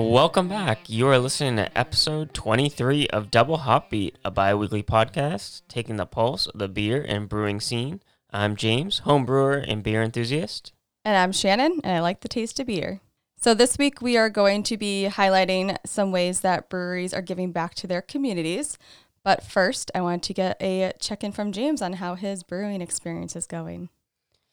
Welcome 0.00 0.48
back. 0.48 0.88
You 0.88 1.08
are 1.08 1.18
listening 1.18 1.56
to 1.56 1.78
episode 1.78 2.32
23 2.32 3.08
of 3.08 3.30
Double 3.30 3.58
Hop 3.58 3.90
Beat, 3.90 4.16
a 4.24 4.30
bi 4.30 4.54
weekly 4.54 4.82
podcast 4.82 5.60
taking 5.68 5.96
the 5.96 6.06
pulse 6.06 6.46
of 6.46 6.58
the 6.58 6.68
beer 6.68 7.04
and 7.06 7.28
brewing 7.28 7.60
scene. 7.60 8.00
I'm 8.30 8.56
James, 8.56 9.00
home 9.00 9.26
brewer 9.26 9.58
and 9.58 9.82
beer 9.82 10.02
enthusiast. 10.02 10.72
And 11.04 11.18
I'm 11.18 11.32
Shannon, 11.32 11.80
and 11.84 11.92
I 11.92 12.00
like 12.00 12.20
the 12.22 12.28
taste 12.28 12.58
of 12.58 12.66
beer. 12.66 13.00
So, 13.36 13.52
this 13.52 13.76
week 13.76 14.00
we 14.00 14.16
are 14.16 14.30
going 14.30 14.62
to 14.64 14.78
be 14.78 15.08
highlighting 15.10 15.76
some 15.84 16.12
ways 16.12 16.40
that 16.40 16.70
breweries 16.70 17.12
are 17.12 17.22
giving 17.22 17.52
back 17.52 17.74
to 17.76 17.86
their 17.86 18.02
communities. 18.02 18.78
But 19.22 19.44
first, 19.44 19.90
I 19.94 20.00
want 20.00 20.22
to 20.24 20.34
get 20.34 20.56
a 20.62 20.92
check 20.98 21.22
in 21.22 21.30
from 21.30 21.52
James 21.52 21.82
on 21.82 21.92
how 21.94 22.14
his 22.14 22.42
brewing 22.42 22.80
experience 22.80 23.36
is 23.36 23.46
going. 23.46 23.90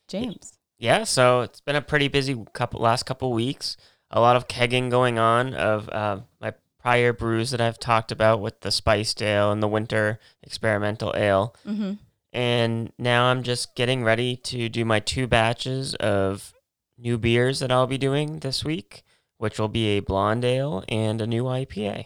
James. 0.10 0.60
Yeah, 0.78 1.06
so 1.06 1.42
it's 1.42 1.62
been 1.62 1.78
a 1.78 1.82
pretty 1.82 2.10
busy 2.10 2.46
couple 2.54 2.82
last 2.82 3.04
couple 3.04 3.32
weeks. 3.32 3.78
A 4.12 4.20
lot 4.22 4.36
of 4.36 4.48
kegging 4.48 4.90
going 4.90 5.20
on 5.20 5.54
of 5.54 5.90
uh, 5.90 6.20
my 6.40 6.54
prior 6.80 7.12
brews 7.12 7.52
that 7.52 7.62
I've 7.62 7.80
talked 7.80 8.12
about 8.12 8.40
with 8.40 8.62
the 8.62 8.72
spiced 8.72 9.22
ale 9.22 9.52
and 9.52 9.62
the 9.62 9.68
winter 9.68 10.20
experimental 10.42 11.14
ale. 11.16 11.56
Mm-hmm. 11.66 11.94
And 12.32 12.92
now 12.98 13.26
I'm 13.26 13.44
just 13.44 13.76
getting 13.76 14.04
ready 14.04 14.36
to 14.38 14.70
do 14.70 14.86
my 14.86 15.00
two 15.00 15.28
batches 15.28 15.96
of 15.96 16.54
new 16.98 17.18
beers 17.18 17.60
that 17.60 17.72
I'll 17.72 17.88
be 17.88 17.98
doing 17.98 18.40
this 18.40 18.64
week, 18.64 19.04
which 19.38 19.60
will 19.60 19.68
be 19.68 19.98
a 19.98 20.02
blonde 20.02 20.46
ale 20.46 20.84
and 20.88 21.22
a 21.22 21.28
new 21.28 21.44
IPA. 21.44 22.06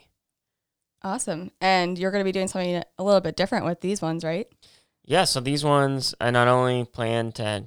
Awesome. 1.04 1.52
And 1.60 1.98
you're 1.98 2.12
going 2.12 2.24
to 2.24 2.28
be 2.28 2.32
doing 2.32 2.48
something 2.48 2.84
a 2.98 3.04
little 3.04 3.22
bit 3.22 3.36
different 3.36 3.66
with 3.66 3.82
these 3.82 4.02
ones, 4.02 4.24
right? 4.24 4.48
Yeah, 5.04 5.26
so 5.26 5.40
these 5.40 5.64
ones 5.64 6.14
I 6.22 6.32
not 6.32 6.48
only 6.48 6.86
plan 6.86 7.32
to 7.34 7.66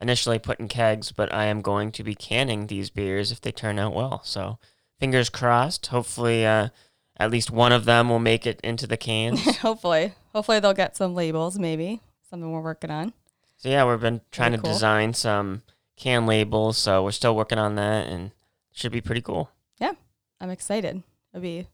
initially 0.00 0.38
put 0.38 0.60
in 0.60 0.68
kegs, 0.68 1.12
but 1.12 1.32
I 1.32 1.44
am 1.44 1.60
going 1.60 1.92
to 1.92 2.04
be 2.04 2.14
canning 2.14 2.66
these 2.66 2.90
beers 2.90 3.32
if 3.32 3.40
they 3.40 3.52
turn 3.52 3.78
out 3.78 3.94
well. 3.94 4.22
So 4.24 4.58
fingers 4.98 5.28
crossed. 5.28 5.86
Hopefully, 5.88 6.46
uh, 6.46 6.68
at 7.16 7.30
least 7.30 7.50
one 7.50 7.72
of 7.72 7.84
them 7.84 8.08
will 8.08 8.18
make 8.18 8.46
it 8.46 8.60
into 8.62 8.86
the 8.86 8.96
cans. 8.96 9.56
Hopefully. 9.58 10.14
Hopefully 10.32 10.60
they'll 10.60 10.74
get 10.74 10.96
some 10.96 11.14
labels, 11.14 11.58
maybe. 11.58 12.00
Something 12.30 12.52
we're 12.52 12.60
working 12.60 12.90
on. 12.90 13.12
so 13.56 13.68
yeah, 13.68 13.88
we've 13.88 14.00
been 14.00 14.20
trying 14.30 14.52
to 14.52 14.58
cool. 14.58 14.72
design 14.72 15.14
some 15.14 15.62
can 15.96 16.26
labels, 16.26 16.78
so 16.78 17.02
we're 17.02 17.10
still 17.10 17.34
working 17.34 17.58
on 17.58 17.74
that, 17.74 18.06
and 18.06 18.30
should 18.72 18.92
be 18.92 19.00
pretty 19.00 19.22
cool. 19.22 19.50
Yeah, 19.80 19.92
I'm 20.40 20.50
excited. 20.50 21.02
It'll 21.32 21.42
be 21.42 21.66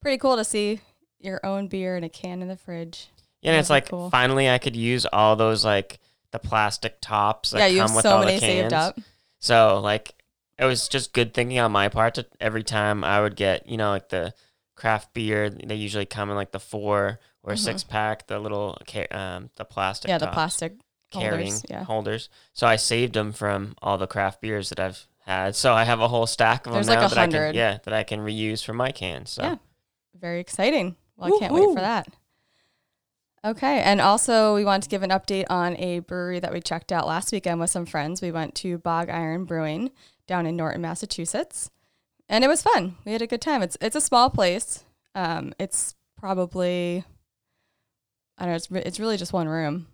pretty 0.00 0.18
cool 0.18 0.36
to 0.36 0.44
see 0.44 0.80
your 1.20 1.44
own 1.44 1.68
beer 1.68 1.96
in 1.96 2.02
a 2.04 2.08
can 2.08 2.42
in 2.42 2.48
the 2.48 2.56
fridge. 2.56 3.08
Yeah, 3.42 3.52
and 3.52 3.60
it's 3.60 3.70
like 3.70 3.88
cool. 3.90 4.10
finally 4.10 4.48
I 4.50 4.58
could 4.58 4.74
use 4.74 5.06
all 5.12 5.36
those 5.36 5.64
like 5.64 6.00
the 6.32 6.38
plastic 6.38 7.00
tops 7.00 7.50
that 7.50 7.58
yeah, 7.60 7.66
you 7.66 7.78
come 7.78 7.88
have 7.88 7.96
with 7.96 8.02
so 8.02 8.16
all 8.16 8.20
many 8.24 8.34
the 8.34 8.40
cans. 8.40 8.62
saved 8.62 8.72
up. 8.72 8.98
So 9.38 9.80
like 9.80 10.14
it 10.58 10.64
was 10.64 10.88
just 10.88 11.12
good 11.12 11.32
thinking 11.34 11.58
on 11.58 11.72
my 11.72 11.88
part 11.88 12.14
to 12.14 12.26
every 12.40 12.62
time 12.62 13.04
I 13.04 13.20
would 13.20 13.36
get, 13.36 13.68
you 13.68 13.76
know, 13.76 13.90
like 13.90 14.08
the 14.10 14.34
craft 14.74 15.12
beer, 15.14 15.50
they 15.50 15.74
usually 15.74 16.06
come 16.06 16.30
in 16.30 16.36
like 16.36 16.52
the 16.52 16.60
four 16.60 17.20
or 17.42 17.54
Mhm. 17.54 17.58
six 17.58 17.84
pack, 17.84 18.26
the 18.26 18.38
little 18.38 18.78
um 19.10 19.50
the 19.56 19.64
plastic 19.64 20.08
Yeah, 20.08 20.18
the 20.18 20.26
plastic 20.28 20.74
carrying 21.10 21.52
holders. 21.52 21.64
Yeah. 21.68 21.84
holders. 21.84 22.28
So 22.52 22.66
I 22.66 22.76
saved 22.76 23.14
them 23.14 23.32
from 23.32 23.74
all 23.82 23.98
the 23.98 24.06
craft 24.06 24.40
beers 24.40 24.68
that 24.70 24.80
I've 24.80 25.06
had. 25.26 25.54
So 25.54 25.72
I 25.74 25.84
have 25.84 26.00
a 26.00 26.08
whole 26.08 26.26
stack 26.26 26.66
of 26.66 26.72
There's 26.72 26.86
them 26.86 26.94
like 26.94 27.00
now 27.02 27.06
a 27.06 27.10
that 27.10 27.18
I 27.18 27.26
can 27.26 27.54
yeah, 27.54 27.78
that 27.84 27.92
I 27.94 28.02
can 28.04 28.20
reuse 28.20 28.64
for 28.64 28.72
my 28.72 28.90
cans. 28.92 29.30
So 29.30 29.42
Yeah. 29.42 29.56
Very 30.18 30.40
exciting. 30.40 30.96
Well, 31.16 31.34
I 31.34 31.38
can't 31.38 31.52
wait 31.52 31.68
for 31.74 31.80
that. 31.80 32.08
Okay. 33.44 33.80
And 33.80 34.00
also, 34.00 34.54
we 34.54 34.64
want 34.64 34.82
to 34.84 34.88
give 34.88 35.02
an 35.02 35.10
update 35.10 35.46
on 35.50 35.76
a 35.78 35.98
brewery 36.00 36.38
that 36.40 36.52
we 36.52 36.60
checked 36.60 36.92
out 36.92 37.06
last 37.06 37.32
weekend 37.32 37.58
with 37.60 37.70
some 37.70 37.86
friends. 37.86 38.22
We 38.22 38.30
went 38.30 38.54
to 38.56 38.78
Bog 38.78 39.10
Iron 39.10 39.44
Brewing 39.44 39.90
down 40.26 40.46
in 40.46 40.56
Norton, 40.56 40.80
Massachusetts. 40.80 41.70
And 42.28 42.44
it 42.44 42.48
was 42.48 42.62
fun. 42.62 42.96
We 43.04 43.12
had 43.12 43.20
a 43.22 43.26
good 43.26 43.40
time. 43.42 43.62
It's 43.62 43.76
it's 43.80 43.96
a 43.96 44.00
small 44.00 44.30
place. 44.30 44.84
Um, 45.14 45.52
it's 45.58 45.94
probably 46.16 47.04
I 48.38 48.44
don't 48.44 48.52
know. 48.52 48.56
It's 48.56 48.70
re- 48.70 48.82
it's 48.86 49.00
really 49.00 49.16
just 49.16 49.32
one 49.32 49.48
room, 49.48 49.86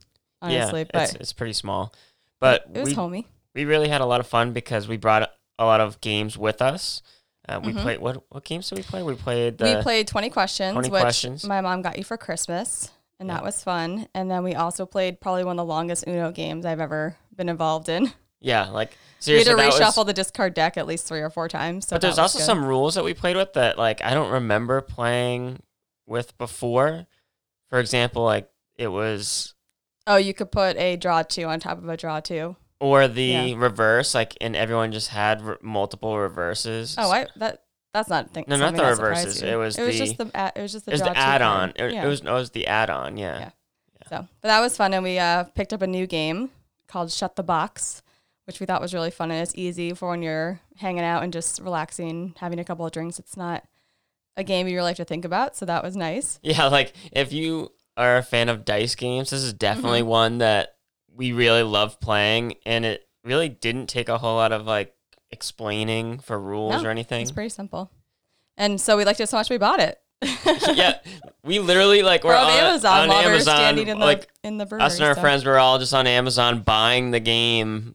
honestly. 0.42 0.80
yeah, 0.80 0.86
but 0.92 1.02
it's, 1.04 1.14
it's 1.14 1.32
pretty 1.32 1.54
small. 1.54 1.92
But 2.38 2.66
it 2.72 2.78
was 2.80 2.90
we, 2.90 2.94
homey. 2.94 3.26
we 3.54 3.64
really 3.64 3.88
had 3.88 4.02
a 4.02 4.06
lot 4.06 4.20
of 4.20 4.26
fun 4.28 4.52
because 4.52 4.86
we 4.86 4.96
brought 4.98 5.28
a 5.58 5.64
lot 5.64 5.80
of 5.80 6.00
games 6.00 6.38
with 6.38 6.62
us. 6.62 7.02
Uh, 7.48 7.60
we 7.64 7.72
Mhm. 7.72 7.82
played 7.82 7.98
what 8.00 8.22
what 8.28 8.44
games 8.44 8.68
did 8.68 8.76
we 8.78 8.84
play? 8.84 9.02
We 9.02 9.14
played 9.14 9.58
the 9.58 9.76
we 9.76 9.82
played 9.82 10.06
20 10.06 10.30
questions, 10.30 10.74
20 10.74 10.90
which 10.90 11.00
questions. 11.00 11.44
my 11.44 11.60
mom 11.62 11.82
got 11.82 11.96
you 11.98 12.04
for 12.04 12.16
Christmas, 12.18 12.90
and 13.20 13.30
that 13.30 13.42
was 13.44 13.62
fun. 13.62 14.08
And 14.14 14.30
then 14.30 14.42
we 14.44 14.54
also 14.54 14.86
played 14.86 15.20
probably 15.20 15.44
one 15.44 15.58
of 15.58 15.66
the 15.66 15.72
longest 15.72 16.04
Uno 16.06 16.30
games 16.32 16.64
I've 16.64 16.80
ever 16.80 17.16
been 17.34 17.48
involved 17.48 17.88
in. 17.88 18.12
yeah, 18.40 18.68
like 18.68 18.90
we 19.26 19.34
had 19.34 19.44
seriously. 19.44 19.50
to 19.52 19.56
that 19.56 19.66
was- 19.66 19.80
reshuffle 19.80 20.06
the 20.06 20.12
discard 20.12 20.54
deck 20.54 20.76
at 20.76 20.86
least 20.86 21.06
three 21.06 21.20
or 21.20 21.30
four 21.30 21.48
times. 21.48 21.86
So 21.88 21.96
but 21.96 22.02
there's 22.02 22.18
also 22.18 22.38
good. 22.38 22.44
some 22.44 22.64
rules 22.64 22.94
that 22.94 23.04
we 23.04 23.14
played 23.14 23.36
with 23.36 23.52
that 23.54 23.78
like 23.78 24.02
I 24.04 24.14
don't 24.14 24.30
remember 24.32 24.80
playing 24.80 25.60
with 26.06 26.36
before. 26.38 27.06
For 27.70 27.78
example, 27.80 28.24
like 28.24 28.48
it 28.76 28.88
was 28.88 29.54
Oh, 30.06 30.16
you 30.16 30.32
could 30.32 30.50
put 30.50 30.76
a 30.78 30.96
draw 30.96 31.22
two 31.22 31.44
on 31.44 31.60
top 31.60 31.78
of 31.78 31.88
a 31.88 31.96
draw 31.96 32.20
two. 32.20 32.56
or 32.80 33.08
the 33.08 33.22
Yeah. 33.24 33.54
reverse, 33.56 34.14
like 34.14 34.36
and 34.40 34.54
everyone 34.56 34.92
just 34.92 35.08
had 35.08 35.42
re- 35.42 35.56
multiple 35.60 36.16
reverses. 36.16 36.94
Oh, 36.96 37.10
I 37.10 37.26
that 37.36 37.64
that's 37.94 38.08
not 38.08 38.30
think 38.30 38.48
No, 38.48 38.56
not 38.56 38.74
the 38.76 38.84
reverses. 38.84 39.42
It 39.42 39.56
was 39.56 39.78
it 39.78 39.82
was 39.84 39.98
the- 39.98 40.04
just 40.06 40.18
the 40.18 40.52
it 40.56 40.60
was 40.60 40.72
just 40.72 40.84
the 40.86 40.92
it 40.92 40.94
was 40.94 41.02
the 41.02 41.16
add-on. 41.16 41.70
It, 41.76 41.92
yeah. 41.92 42.04
it 42.04 42.08
was 42.08 42.22
no, 42.22 42.36
it 42.36 42.40
was 42.40 42.50
the 42.50 42.66
add-on. 42.66 43.16
Yeah. 43.16 43.38
Yeah. 43.38 43.50
So 44.08 44.28
but 44.40 44.48
that 44.48 44.60
was 44.60 44.76
fun, 44.76 44.94
and 44.94 45.02
we 45.04 45.18
uh, 45.18 45.44
picked 45.44 45.72
up 45.72 45.82
a 45.82 45.86
new 45.86 46.06
game 46.06 46.50
called 46.86 47.10
Shut 47.12 47.36
the 47.36 47.42
Box, 47.42 48.02
which 48.46 48.60
we 48.60 48.66
thought 48.66 48.80
was 48.80 48.94
really 48.94 49.10
fun 49.10 49.30
and 49.30 49.42
it's 49.42 49.52
easy 49.54 49.92
for 49.92 50.08
when 50.10 50.22
you're 50.22 50.60
hanging 50.76 51.04
out 51.04 51.22
and 51.22 51.32
just 51.32 51.60
relaxing, 51.60 52.34
having 52.38 52.58
a 52.58 52.64
couple 52.64 52.86
of 52.86 52.92
drinks. 52.92 53.18
It's 53.18 53.36
not 53.36 53.64
a 54.36 54.44
game 54.44 54.68
you 54.68 54.76
really 54.76 54.90
have 54.90 54.96
to 54.98 55.04
think 55.04 55.24
about, 55.24 55.56
so 55.56 55.66
that 55.66 55.82
was 55.82 55.96
nice. 55.96 56.38
Yeah, 56.42 56.66
like 56.66 56.94
if 57.12 57.32
you 57.32 57.72
are 57.96 58.16
a 58.18 58.22
fan 58.22 58.48
of 58.48 58.64
dice 58.64 58.94
games, 58.94 59.30
this 59.30 59.42
is 59.42 59.52
definitely 59.52 60.00
Mm-hmm. 60.00 60.08
one 60.08 60.38
that 60.38 60.76
we 61.14 61.32
really 61.32 61.62
love 61.64 61.98
playing, 62.00 62.54
and 62.64 62.84
it 62.86 63.06
really 63.24 63.48
didn't 63.48 63.88
take 63.88 64.08
a 64.08 64.16
whole 64.16 64.36
lot 64.36 64.52
of 64.52 64.64
like 64.64 64.94
explaining 65.30 66.18
for 66.18 66.38
rules 66.38 66.82
No, 66.82 66.88
or 66.88 66.90
anything. 66.90 67.22
It's 67.22 67.32
pretty 67.32 67.48
simple, 67.50 67.90
and 68.56 68.80
so 68.80 68.96
we 68.96 69.04
liked 69.04 69.20
it 69.20 69.28
so 69.28 69.36
much 69.36 69.50
we 69.50 69.58
bought 69.58 69.80
it. 69.80 70.00
yeah, 70.74 70.98
we 71.44 71.60
literally 71.60 72.02
like 72.02 72.24
we're 72.24 72.30
we're 72.30 72.36
on, 72.36 72.50
Amazon 72.50 73.00
on 73.02 73.08
while 73.08 73.18
we 73.20 73.26
were 73.26 73.32
Amazon, 73.34 73.56
standing 73.56 73.88
in 73.88 73.98
the 74.00 74.04
like 74.04 74.28
in 74.42 74.58
the 74.58 74.66
brewery. 74.66 74.82
us 74.84 74.96
and 74.96 75.04
our 75.04 75.14
so- 75.14 75.20
friends 75.20 75.44
were 75.44 75.58
all 75.58 75.78
just 75.78 75.94
on 75.94 76.06
Amazon 76.06 76.60
buying 76.62 77.12
the 77.12 77.20
game 77.20 77.94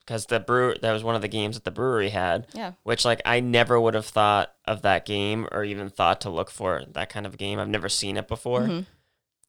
because 0.00 0.26
the 0.26 0.40
brew 0.40 0.74
that 0.82 0.90
was 0.92 1.04
one 1.04 1.14
of 1.14 1.22
the 1.22 1.28
games 1.28 1.54
that 1.54 1.64
the 1.64 1.70
brewery 1.70 2.08
had. 2.10 2.48
Yeah. 2.54 2.72
Which 2.82 3.04
like 3.04 3.22
I 3.24 3.38
never 3.38 3.80
would 3.80 3.94
have 3.94 4.06
thought 4.06 4.52
of 4.64 4.82
that 4.82 5.06
game 5.06 5.46
or 5.52 5.62
even 5.62 5.90
thought 5.90 6.22
to 6.22 6.30
look 6.30 6.50
for 6.50 6.82
that 6.90 7.08
kind 7.08 7.24
of 7.24 7.38
game. 7.38 7.60
I've 7.60 7.68
never 7.68 7.88
seen 7.88 8.16
it 8.16 8.26
before. 8.26 8.62
Mhm. 8.62 8.86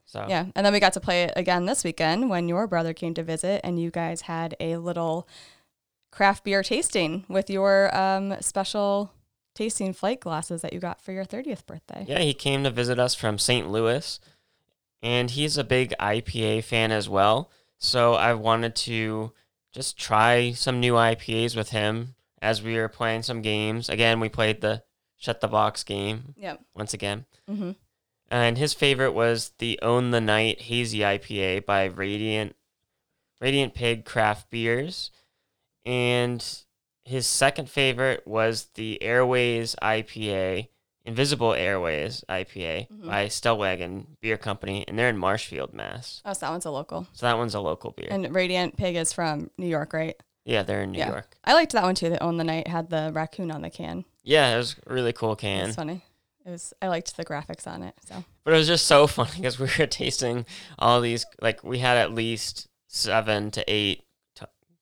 So 0.06 0.26
Yeah, 0.30 0.46
and 0.56 0.64
then 0.64 0.74
we 0.74 0.80
got 0.80 0.94
to 0.94 1.00
play 1.00 1.24
it 1.24 1.34
again 1.36 1.66
this 1.66 1.84
weekend 1.84 2.30
when 2.30 2.48
your 2.48 2.68
brother 2.68 2.94
came 2.94 3.16
to 3.16 3.24
visit, 3.24 3.62
and 3.64 3.80
you 3.82 3.90
guys 3.90 4.22
had 4.22 4.56
a 4.60 4.76
little 4.78 5.28
craft 6.12 6.44
beer 6.44 6.62
tasting 6.64 7.26
with 7.28 7.50
your 7.50 7.96
um, 7.96 8.36
special 8.42 9.12
tasting 9.56 9.94
flight 9.94 10.20
glasses 10.20 10.62
that 10.62 10.74
you 10.74 10.80
got 10.80 11.02
for 11.02 11.12
your 11.12 11.26
30th 11.26 11.66
birthday. 11.66 12.06
Yeah, 12.08 12.20
he 12.20 12.34
came 12.34 12.64
to 12.64 12.70
visit 12.70 13.00
us 13.00 13.16
from 13.16 13.38
St. 13.38 13.70
Louis, 13.70 14.20
and 15.02 15.30
he's 15.32 15.58
a 15.58 15.64
big 15.64 15.94
IPA 16.00 16.64
fan 16.64 16.92
as 16.92 17.10
well. 17.10 17.50
So 17.78 18.14
I 18.14 18.34
wanted 18.34 18.76
to 18.78 19.32
just 19.72 19.98
try 19.98 20.52
some 20.52 20.80
new 20.80 20.94
IPAs 20.94 21.56
with 21.56 21.70
him 21.70 22.16
as 22.42 22.62
we 22.62 22.76
were 22.76 22.88
playing 22.90 23.24
some 23.24 23.42
games. 23.42 23.90
Again, 23.90 24.20
we 24.20 24.30
played 24.30 24.62
the 24.62 24.84
Shut 25.18 25.40
the 25.42 25.48
Box 25.48 25.84
game 25.84 26.34
Yep. 26.38 26.62
once 26.76 26.94
again. 26.94 27.26
hmm 27.48 27.72
And 28.30 28.58
his 28.58 28.74
favorite 28.74 29.12
was 29.14 29.52
the 29.60 29.80
Own 29.82 30.12
the 30.12 30.22
Night 30.22 30.62
Hazy 30.62 31.00
IPA 31.00 31.66
by 31.66 31.86
Radiant 31.86 32.56
Radiant 33.40 33.74
Pig 33.74 34.06
Craft 34.06 34.50
Beers. 34.50 35.12
And 35.86 36.44
his 37.04 37.26
second 37.28 37.70
favorite 37.70 38.26
was 38.28 38.68
the 38.76 39.02
Airways 39.02 39.76
IPA, 39.82 40.68
Invisible 41.06 41.54
Airways 41.54 42.24
IPA 42.30 42.88
Mhm. 42.92 43.08
by 43.08 43.26
Stellwagen 43.26 44.06
Beer 44.22 44.38
Company, 44.38 44.86
and 44.88 44.98
they're 45.00 45.10
in 45.10 45.18
Marshfield, 45.18 45.74
Mass. 45.74 46.22
Oh, 46.24 46.34
so 46.34 46.40
that 46.46 46.52
one's 46.52 46.66
a 46.66 46.72
local. 46.72 47.08
So 47.14 47.26
that 47.26 47.38
one's 47.38 47.56
a 47.56 47.60
local 47.60 47.92
beer. 47.92 48.08
And 48.12 48.34
Radiant 48.36 48.78
Pig 48.78 48.96
is 48.96 49.12
from 49.12 49.50
New 49.58 49.68
York, 49.68 49.94
right? 49.94 50.16
yeah, 50.44 50.64
they're 50.64 50.82
in 50.84 50.92
New 50.92 50.98
Yeah. 51.00 51.10
York. 51.10 51.38
I 51.44 51.54
liked 51.54 51.72
that 51.74 51.84
one 51.84 51.94
too. 51.96 52.10
The 52.10 52.22
Own 52.22 52.38
the 52.38 52.44
Night 52.44 52.68
had 52.68 52.90
the 52.90 53.12
raccoon 53.14 53.52
on 53.52 53.62
the 53.62 53.70
can. 53.70 54.06
Yeah, 54.24 54.54
it 54.56 54.58
was 54.58 54.76
a 54.88 54.94
really 54.94 55.14
cool 55.14 55.36
can. 55.36 55.68
It's 55.68 55.76
funny. 55.76 56.02
It 56.46 56.50
was. 56.50 56.74
I 56.82 56.88
liked 56.88 57.16
the 57.16 57.24
graphics 57.24 57.68
on 57.68 57.84
it. 57.84 57.94
So 58.08 58.24
But 58.44 58.54
it 58.56 58.58
was 58.58 58.66
just 58.68 58.88
so 58.88 59.06
funny 59.08 59.32
because 59.38 59.60
we 59.60 59.68
were 59.78 59.86
tasting 59.88 60.46
all 60.80 61.00
these, 61.02 61.26
like, 61.42 61.64
we 61.64 61.78
had 61.80 61.98
at 61.98 62.12
least 62.14 62.68
seven 62.88 63.52
to 63.52 63.64
eight 63.68 64.04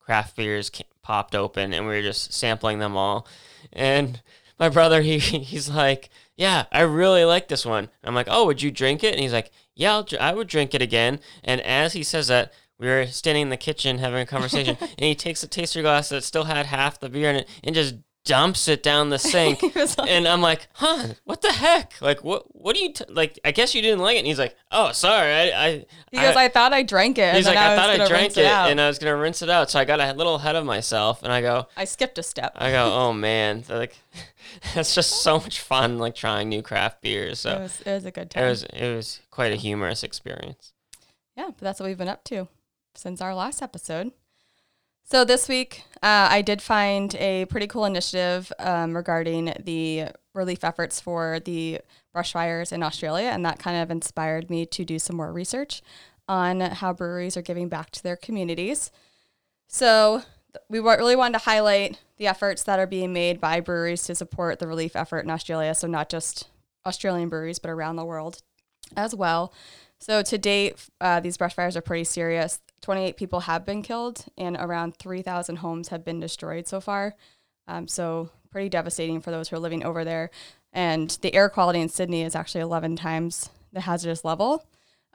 craft 0.10 0.36
beers 0.36 0.72
popped 1.04 1.36
open 1.36 1.72
and 1.72 1.86
we 1.86 1.94
were 1.94 2.02
just 2.02 2.34
sampling 2.34 2.80
them 2.80 2.98
all. 2.98 3.28
And 3.72 4.20
my 4.58 4.68
brother, 4.68 5.04
he 5.04 5.20
he's 5.20 5.70
like, 5.70 6.10
Yeah, 6.36 6.66
I 6.72 6.82
really 6.82 7.26
like 7.26 7.48
this 7.48 7.64
one. 7.64 7.90
I'm 8.04 8.16
like, 8.16 8.26
Oh, 8.28 8.48
would 8.48 8.64
you 8.64 8.72
drink 8.72 9.04
it? 9.04 9.14
And 9.14 9.22
he's 9.22 9.34
like, 9.34 9.52
Yeah, 9.76 9.94
I'll, 9.94 10.08
I 10.20 10.34
would 10.34 10.48
drink 10.48 10.74
it 10.74 10.82
again. 10.82 11.20
And 11.44 11.62
as 11.62 11.94
he 11.94 12.02
says 12.02 12.28
that, 12.30 12.52
we 12.80 12.88
were 12.88 13.06
standing 13.06 13.44
in 13.44 13.50
the 13.50 13.58
kitchen 13.58 14.00
having 14.00 14.22
a 14.22 14.26
conversation, 14.26 14.78
and 14.82 15.00
he 15.00 15.14
takes 15.14 15.44
a 15.44 15.48
taster 15.48 15.84
glass 15.84 16.10
that 16.10 16.24
still 16.24 16.46
had 16.46 16.66
half 16.66 17.00
the 17.00 17.10
beer 17.10 17.30
in 17.30 17.36
it 17.36 17.50
and 17.64 17.76
just 17.76 17.94
dumps 18.30 18.68
it 18.68 18.84
down 18.84 19.10
the 19.10 19.18
sink. 19.34 19.62
Like- 19.76 19.98
and 20.08 20.28
I'm 20.28 20.42
like, 20.42 20.68
huh, 20.74 21.08
what 21.24 21.42
the 21.42 21.52
heck? 21.52 21.94
Like, 22.02 22.24
what, 22.24 22.44
what 22.56 22.76
do 22.76 22.82
you, 22.84 22.94
t-? 22.94 23.04
like, 23.10 23.40
I 23.44 23.52
guess 23.52 23.74
you 23.74 23.82
didn't 23.82 24.00
like 24.00 24.16
it. 24.16 24.20
And 24.20 24.28
he's 24.28 24.38
like, 24.40 24.56
oh, 24.72 24.92
sorry. 24.92 25.32
I, 25.34 25.66
I, 25.68 25.86
He 26.12 26.18
goes, 26.18 26.36
I, 26.36 26.48
thought 26.48 26.72
I 26.72 26.84
drank 26.84 27.18
it. 27.18 27.34
he's 27.36 27.48
and 27.48 27.56
like, 27.56 27.66
I, 27.66 27.70
was 27.76 27.80
thought 27.80 27.90
I 28.02 28.08
drank 28.08 28.38
it, 28.38 28.46
out. 28.46 28.70
and 28.70 28.80
I 28.80 28.88
was 28.88 29.00
going 29.00 29.12
to 29.12 29.18
rinse 29.20 29.42
it 29.42 29.50
out. 29.50 29.70
So 29.72 29.80
I 29.80 29.86
got 29.86 30.00
a 30.00 30.14
little 30.14 30.36
ahead 30.36 30.56
of 30.56 30.64
myself 30.66 31.24
and 31.24 31.34
I 31.34 31.42
go, 31.42 31.68
I 31.76 31.86
skipped 31.86 32.18
a 32.20 32.24
step. 32.24 32.54
I 32.56 32.72
go, 32.72 32.94
oh 32.94 33.14
man, 33.28 33.64
like, 33.68 33.98
that's 34.76 34.94
just 34.96 35.22
so 35.24 35.40
much 35.40 35.60
fun, 35.60 35.98
like 35.98 36.14
trying 36.16 36.50
new 36.50 36.62
craft 36.62 37.02
beers. 37.02 37.40
it, 37.40 37.42
So 37.42 37.60
was, 37.60 37.82
it 37.82 37.92
was 37.92 38.06
a 38.06 38.12
good 38.12 38.30
time. 38.30 38.44
it 38.46 38.50
was, 38.50 38.64
it 38.64 38.96
was 38.96 39.20
quite 39.32 39.52
a 39.52 39.56
humorous 39.56 40.04
experience. 40.04 40.72
yeah, 41.36 41.48
but 41.48 41.60
that's 41.60 41.80
what 41.80 41.88
we've 41.88 41.98
been 41.98 42.08
up 42.08 42.24
to 42.26 42.48
since 42.96 43.22
our 43.22 43.34
last 43.34 43.62
episode. 43.62 44.12
So 45.12 45.26
this 45.26 45.50
week, 45.50 45.86
uh, 46.04 46.28
I 46.30 46.44
did 46.44 46.62
find 46.62 47.16
a 47.16 47.46
pretty 47.46 47.66
cool 47.66 47.86
initiative 47.86 48.54
um, 48.60 48.96
regarding 48.96 49.56
the 49.60 50.10
relief 50.36 50.64
efforts 50.64 51.02
for 51.02 51.40
the 51.40 51.80
brush 52.14 52.32
fires 52.32 52.72
in 52.72 52.84
Australia, 52.84 53.30
and 53.30 53.44
that 53.44 53.58
kind 53.58 53.82
of 53.82 53.90
inspired 53.90 54.52
me 54.52 54.68
to 54.68 54.86
do 54.86 55.00
some 55.00 55.16
more 55.16 55.34
research 55.34 55.82
on 56.28 56.62
how 56.62 56.94
breweries 56.94 57.36
are 57.36 57.42
giving 57.42 57.70
back 57.70 57.90
to 57.90 58.04
their 58.04 58.18
communities. 58.18 58.92
So 59.68 60.22
we 60.70 60.78
really 60.78 61.16
wanted 61.16 61.40
to 61.40 61.46
highlight 61.46 62.00
the 62.18 62.28
efforts 62.28 62.62
that 62.66 62.78
are 62.78 62.86
being 62.86 63.12
made 63.12 63.42
by 63.42 63.62
breweries 63.62 64.04
to 64.04 64.14
support 64.14 64.60
the 64.60 64.68
relief 64.68 64.96
effort 64.96 65.22
in 65.22 65.32
Australia. 65.32 65.74
So 65.74 65.88
not 65.88 66.10
just 66.10 66.50
Australian 66.86 67.30
breweries, 67.30 67.58
but 67.58 67.72
around 67.72 67.96
the 67.96 68.06
world 68.06 68.44
as 68.96 69.16
well. 69.16 69.54
So 69.98 70.22
to 70.22 70.38
date, 70.38 70.88
uh, 71.02 71.20
these 71.20 71.36
brush 71.36 71.56
fires 71.56 71.76
are 71.76 71.82
pretty 71.82 72.04
serious. 72.04 72.60
28 72.82 73.18
people 73.18 73.42
have 73.42 73.66
been 73.66 73.82
killed, 73.82 74.26
and 74.38 74.56
around 74.58 74.98
3,000 74.98 75.58
homes 75.58 75.90
have 75.90 76.04
been 76.06 76.20
destroyed 76.20 76.68
so 76.68 76.80
far. 76.80 77.16
Um, 77.68 77.88
so 77.88 78.30
pretty 78.52 78.70
devastating 78.70 79.22
for 79.22 79.32
those 79.32 79.50
who 79.50 79.56
are 79.56 79.60
living 79.60 79.84
over 79.84 80.04
there. 80.04 80.32
And 80.74 81.10
the 81.22 81.34
air 81.34 81.50
quality 81.50 81.82
in 81.82 81.90
Sydney 81.90 82.24
is 82.24 82.36
actually 82.36 82.62
11 82.62 82.96
times 82.96 83.50
the 83.74 83.82
hazardous 83.82 84.24
level. 84.26 84.66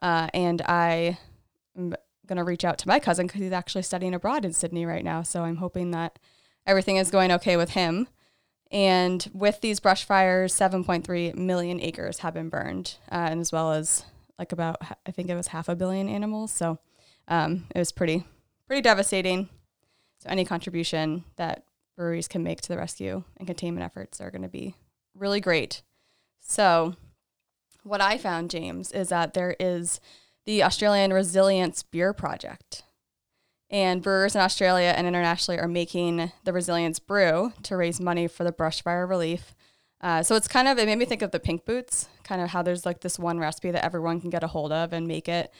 Uh, 0.00 0.28
and 0.34 0.62
I 0.62 1.19
am 1.76 1.94
going 2.26 2.37
to 2.37 2.44
reach 2.44 2.64
out 2.64 2.78
to 2.78 2.88
my 2.88 2.99
cousin 2.99 3.26
because 3.26 3.40
he's 3.40 3.52
actually 3.52 3.82
studying 3.82 4.14
abroad 4.14 4.44
in 4.44 4.52
Sydney 4.52 4.87
right 4.87 5.05
now. 5.05 5.22
So 5.22 5.43
I'm 5.43 5.56
hoping 5.56 5.90
that 5.93 6.19
everything 6.67 6.96
is 6.96 7.10
going 7.10 7.32
okay 7.32 7.56
with 7.56 7.70
him. 7.70 8.08
And 8.70 9.28
with 9.32 9.60
these 9.60 9.78
brush 9.78 10.05
fires, 10.05 10.55
7.3 10.55 11.37
million 11.37 11.81
acres 11.81 12.19
have 12.19 12.34
been 12.34 12.49
burned, 12.49 12.96
uh, 13.10 13.28
and 13.31 13.40
as 13.40 13.52
well 13.52 13.72
as 13.72 14.05
like 14.37 14.50
about 14.50 14.78
I 15.06 15.12
think 15.12 15.28
it 15.28 15.37
was 15.37 15.49
half 15.49 15.69
a 15.69 15.76
billion 15.76 16.08
animals. 16.08 16.50
So 16.50 16.78
um, 17.28 17.66
it 17.74 17.78
was 17.78 17.92
pretty 17.92 18.24
pretty 18.66 18.82
devastating. 18.82 19.48
So 20.20 20.28
any 20.30 20.44
contribution 20.44 21.24
that 21.36 21.64
breweries 21.96 22.28
can 22.28 22.42
make 22.42 22.60
to 22.62 22.68
the 22.68 22.76
rescue 22.76 23.24
and 23.36 23.46
containment 23.46 23.84
efforts 23.84 24.20
are 24.20 24.30
going 24.30 24.42
to 24.42 24.48
be 24.48 24.74
really 25.14 25.40
great. 25.40 25.82
So 26.40 26.96
what 27.82 28.00
I 28.00 28.18
found, 28.18 28.50
James, 28.50 28.90
is 28.92 29.10
that 29.10 29.34
there 29.34 29.54
is 29.60 30.00
the 30.46 30.62
Australian 30.62 31.12
Resilience 31.12 31.82
Beer 31.82 32.12
Project. 32.12 32.82
And 33.70 34.02
brewers 34.02 34.34
in 34.34 34.40
Australia 34.40 34.94
and 34.96 35.06
internationally 35.06 35.58
are 35.58 35.68
making 35.68 36.30
the 36.44 36.52
Resilience 36.52 36.98
Brew 36.98 37.52
to 37.62 37.76
raise 37.76 38.00
money 38.00 38.28
for 38.28 38.44
the 38.44 38.52
brush 38.52 38.82
fire 38.82 39.06
relief. 39.06 39.54
Uh, 40.00 40.22
so 40.22 40.36
it's 40.36 40.46
kind 40.46 40.68
of, 40.68 40.78
it 40.78 40.86
made 40.86 40.98
me 40.98 41.06
think 41.06 41.22
of 41.22 41.30
the 41.30 41.40
pink 41.40 41.64
boots, 41.64 42.08
kind 42.24 42.42
of 42.42 42.50
how 42.50 42.62
there's 42.62 42.84
like 42.84 43.00
this 43.00 43.18
one 43.18 43.38
recipe 43.38 43.70
that 43.70 43.84
everyone 43.84 44.20
can 44.20 44.30
get 44.30 44.44
a 44.44 44.48
hold 44.48 44.70
of 44.70 44.92
and 44.92 45.08
make 45.08 45.28
it 45.28 45.50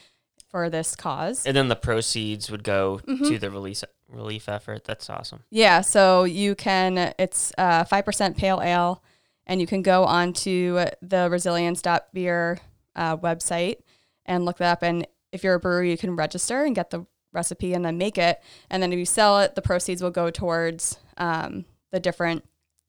for 0.55 0.71
this 0.71 0.95
cause. 0.95 1.45
And 1.45 1.57
then 1.57 1.67
the 1.67 1.75
proceeds 1.75 2.49
would 2.49 2.63
go 2.63 3.01
Mm-hmm. 3.09 3.25
to 3.25 3.39
the 3.41 3.51
release 3.51 3.83
relief 4.09 4.49
effort. 4.49 4.85
That's 4.85 5.11
awesome. 5.11 5.43
Yeah, 5.51 5.81
so 5.81 6.23
you 6.23 6.55
can, 6.55 7.13
it's 7.19 7.53
uh, 7.59 7.83
5% 7.87 8.37
pale 8.37 8.61
ale, 8.63 9.03
and 9.49 9.61
you 9.61 9.67
can 9.67 9.83
go 9.83 10.05
onto 10.05 10.85
the 11.03 11.29
resilience.beer 11.29 12.61
uh, 12.95 13.17
website 13.17 13.79
and 14.27 14.45
look 14.45 14.59
that 14.59 14.71
up. 14.75 14.83
And 14.85 15.09
if 15.33 15.43
you're 15.43 15.55
a 15.55 15.59
brewery, 15.59 15.91
you 15.91 15.99
can 15.99 16.15
register 16.15 16.63
and 16.63 16.73
get 16.77 16.91
the 16.91 17.05
recipe 17.33 17.75
and 17.75 17.85
then 17.85 17.99
make 17.99 18.17
it. 18.17 18.41
And 18.71 18.81
then 18.81 18.93
if 18.93 18.99
you 19.01 19.05
sell 19.07 19.41
it, 19.41 19.57
the 19.57 19.63
proceeds 19.63 20.05
will 20.05 20.13
go 20.13 20.31
towards 20.31 20.99
um, 21.17 21.65
the 21.91 21.99
different 21.99 22.45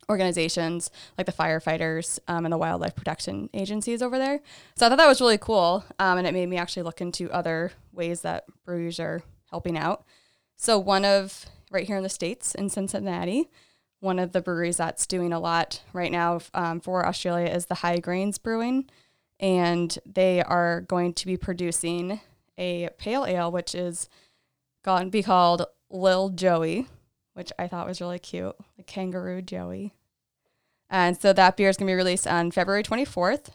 organizations 0.09 0.91
like 1.17 1.25
the 1.25 1.31
firefighters 1.33 2.19
um, 2.27 2.45
and 2.45 2.53
the 2.53 2.57
wildlife 2.57 2.95
protection 2.95 3.49
agencies 3.53 4.01
over 4.01 4.17
there. 4.17 4.41
So 4.75 4.85
I 4.85 4.89
thought 4.89 4.97
that 4.97 5.07
was 5.07 5.21
really 5.21 5.37
cool. 5.37 5.83
Um, 5.99 6.17
and 6.17 6.27
it 6.27 6.33
made 6.33 6.49
me 6.49 6.57
actually 6.57 6.83
look 6.83 7.01
into 7.01 7.31
other 7.31 7.71
ways 7.91 8.21
that 8.21 8.45
breweries 8.65 8.99
are 8.99 9.23
helping 9.49 9.77
out. 9.77 10.03
So 10.55 10.77
one 10.79 11.05
of 11.05 11.45
right 11.71 11.87
here 11.87 11.97
in 11.97 12.03
the 12.03 12.09
states 12.09 12.55
in 12.55 12.69
Cincinnati, 12.69 13.49
one 13.99 14.19
of 14.19 14.31
the 14.31 14.41
breweries 14.41 14.77
that's 14.77 15.07
doing 15.07 15.33
a 15.33 15.39
lot 15.39 15.81
right 15.93 16.11
now 16.11 16.39
um, 16.53 16.79
for 16.79 17.05
Australia 17.05 17.49
is 17.49 17.65
the 17.65 17.75
High 17.75 17.97
Grains 17.97 18.37
Brewing, 18.37 18.87
and 19.39 19.97
they 20.05 20.41
are 20.43 20.81
going 20.81 21.13
to 21.13 21.25
be 21.25 21.37
producing 21.37 22.19
a 22.57 22.89
pale 22.97 23.25
ale, 23.25 23.51
which 23.51 23.73
is 23.73 24.07
going 24.83 25.05
to 25.05 25.11
be 25.11 25.23
called 25.23 25.65
Lil 25.89 26.29
Joey, 26.29 26.87
which 27.35 27.51
I 27.59 27.67
thought 27.67 27.87
was 27.87 28.01
really 28.01 28.17
cute, 28.17 28.55
like 28.77 28.87
Kangaroo 28.87 29.41
Joey. 29.41 29.93
And 30.89 31.19
so 31.19 31.33
that 31.33 31.57
beer 31.57 31.69
is 31.69 31.77
going 31.77 31.87
to 31.87 31.91
be 31.91 31.95
released 31.95 32.27
on 32.27 32.49
February 32.49 32.81
24th 32.81 33.49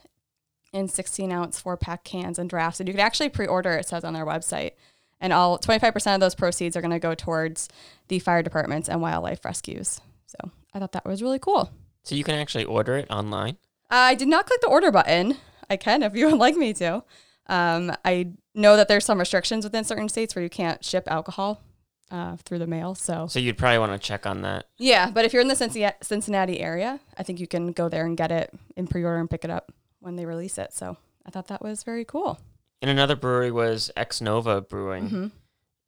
in 0.73 0.87
16 0.87 1.33
ounce 1.33 1.59
four 1.59 1.77
pack 1.77 2.05
cans 2.05 2.39
and 2.39 2.49
drafts. 2.49 2.79
And 2.79 2.89
you 2.89 2.93
can 2.93 3.01
actually 3.01 3.31
pre 3.31 3.47
order, 3.47 3.73
it 3.73 3.89
says 3.89 4.05
on 4.05 4.13
their 4.13 4.27
website. 4.27 4.73
And 5.19 5.33
all 5.33 5.59
25% 5.59 6.15
of 6.15 6.21
those 6.21 6.35
proceeds 6.35 6.77
are 6.77 6.81
going 6.81 6.93
to 6.93 6.99
go 6.99 7.15
towards 7.15 7.69
the 8.09 8.19
fire 8.19 8.43
departments 8.43 8.89
and 8.89 9.01
wildlife 9.01 9.45
rescues. 9.45 10.01
So 10.27 10.51
I 10.75 10.79
thought 10.79 10.93
that 10.93 11.07
was 11.07 11.23
really 11.23 11.39
cool. 11.39 11.71
So 12.05 12.15
you 12.15 12.25
can 12.25 12.35
actually 12.35 12.65
order 12.65 12.97
it 12.97 13.11
online. 13.11 13.57
I 13.91 14.15
did 14.15 14.29
not 14.29 14.47
click 14.47 14.61
the 14.61 14.69
order 14.69 14.91
button. 14.91 15.37
I 15.69 15.77
can 15.77 16.03
if 16.03 16.15
you 16.15 16.27
would 16.31 16.39
like 16.39 16.57
me 16.57 16.75
to. 16.75 17.03
Um, 17.47 17.93
I 18.05 18.33
know 18.55 18.77
that 18.77 18.89
there's 18.89 19.05
some 19.05 19.19
restrictions 19.19 19.65
within 19.65 19.85
certain 19.85 20.09
states 20.09 20.35
where 20.35 20.43
you 20.43 20.51
can't 20.51 20.85
ship 20.85 21.05
alcohol 21.07 21.63
uh, 22.11 22.37
through 22.45 22.59
the 22.59 22.67
mail. 22.67 22.95
So 22.95 23.27
So 23.29 23.39
you'd 23.39 23.59
probably 23.59 23.79
want 23.79 23.93
to 23.93 23.99
check 23.99 24.27
on 24.27 24.43
that. 24.43 24.67
yeah, 24.79 25.11
but 25.11 25.25
if 25.25 25.33
you're 25.33 25.43
in 25.43 25.49
the 25.49 25.95
Cincinnati 26.03 26.61
area, 26.61 27.01
I 27.17 27.23
think 27.23 27.41
you 27.41 27.47
can 27.47 27.73
go 27.73 27.89
there 27.89 28.05
and 28.07 28.17
get 28.17 28.31
it 28.33 28.53
in 28.77 28.87
pre-order 28.87 29.19
and 29.19 29.31
pick 29.31 29.45
it 29.45 29.51
up 29.51 29.73
when 30.01 30.17
they 30.17 30.25
release 30.27 30.59
it. 30.59 30.73
So 30.73 30.97
I 31.27 31.31
thought 31.31 31.49
that 31.49 31.63
was 31.63 31.83
very 31.83 32.05
cool. 32.05 32.39
And 32.83 32.91
another 32.91 33.15
brewery 33.17 33.51
was 33.51 33.91
Ex 33.97 34.21
Novo 34.21 34.61
Brewing, 34.61 35.09
hmm 35.09 35.27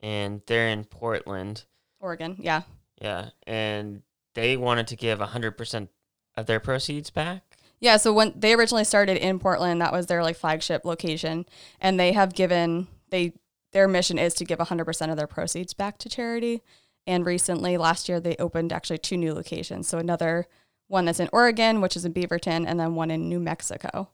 and 0.01 0.43
they're 0.47 0.69
in 0.69 0.85
Portland. 0.85 1.65
Oregon, 2.01 2.37
yeah, 2.41 2.63
Yeah, 3.01 3.31
and 3.47 4.03
they 4.35 4.57
wanted 4.57 4.89
to 4.89 4.97
give 4.97 5.21
100% 5.21 5.89
of 6.37 6.47
their 6.47 6.59
proceeds 6.59 7.11
back. 7.11 7.43
yeah. 7.79 7.97
So 7.99 8.13
when 8.13 8.33
they 8.37 8.53
originally 8.55 8.83
started 8.85 9.17
in 9.19 9.39
Portland, 9.39 9.81
that 9.81 9.93
was 9.93 10.07
their 10.07 10.23
like 10.23 10.37
flagship 10.37 10.85
location, 10.85 11.47
and 11.81 12.01
they 12.01 12.11
have 12.13 12.35
given 12.35 12.89
they 13.11 13.35
their 13.73 13.89
mission 13.89 14.19
is 14.19 14.35
to 14.35 14.45
give 14.45 14.59
100% 14.59 15.11
of 15.11 15.17
their 15.17 15.27
proceeds 15.27 15.75
back 15.75 15.99
to 15.99 16.09
charity. 16.09 16.63
And 17.07 17.27
recently, 17.27 17.77
last 17.77 18.09
year, 18.09 18.21
they 18.21 18.37
opened 18.39 18.73
actually 18.73 18.99
two 18.99 19.17
new 19.17 19.35
locations. 19.35 19.89
So 19.89 19.99
another 19.99 20.47
one 20.89 21.05
that's 21.05 21.21
in 21.21 21.31
Oregon, 21.33 21.81
which 21.81 21.97
is 21.97 22.05
in 22.05 22.13
Beaverton, 22.13 22.65
and 22.67 22.79
then 22.79 22.95
one 22.95 23.11
in 23.11 23.29
New 23.29 23.41
Mexico. 23.41 24.11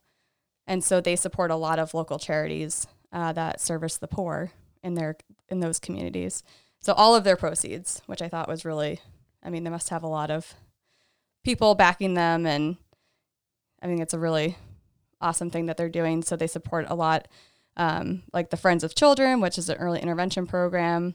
And 0.66 0.84
so 0.84 1.00
they 1.00 1.16
support 1.16 1.50
a 1.50 1.56
lot 1.56 1.78
of 1.78 1.94
local 1.94 2.18
charities 2.18 2.86
uh, 3.12 3.32
that 3.32 3.60
service 3.60 3.96
the 3.96 4.06
poor 4.06 4.52
in 4.82 4.94
their 4.94 5.16
in 5.48 5.60
those 5.60 5.78
communities. 5.78 6.42
So 6.80 6.92
all 6.92 7.14
of 7.14 7.24
their 7.24 7.36
proceeds, 7.36 8.02
which 8.06 8.22
I 8.22 8.28
thought 8.28 8.48
was 8.48 8.64
really, 8.64 9.00
I 9.42 9.50
mean, 9.50 9.64
they 9.64 9.70
must 9.70 9.88
have 9.88 10.02
a 10.02 10.08
lot 10.08 10.30
of 10.30 10.54
people 11.44 11.74
backing 11.74 12.14
them, 12.14 12.46
and 12.46 12.76
I 13.82 13.86
mean, 13.86 14.00
it's 14.00 14.14
a 14.14 14.18
really 14.18 14.56
awesome 15.20 15.50
thing 15.50 15.66
that 15.66 15.76
they're 15.76 15.88
doing. 15.88 16.22
So 16.22 16.36
they 16.36 16.46
support 16.46 16.86
a 16.88 16.94
lot, 16.94 17.28
um, 17.78 18.22
like 18.32 18.50
the 18.50 18.56
Friends 18.56 18.84
of 18.84 18.94
Children, 18.94 19.40
which 19.40 19.56
is 19.56 19.68
an 19.68 19.78
early 19.78 20.00
intervention 20.00 20.46
program 20.46 21.14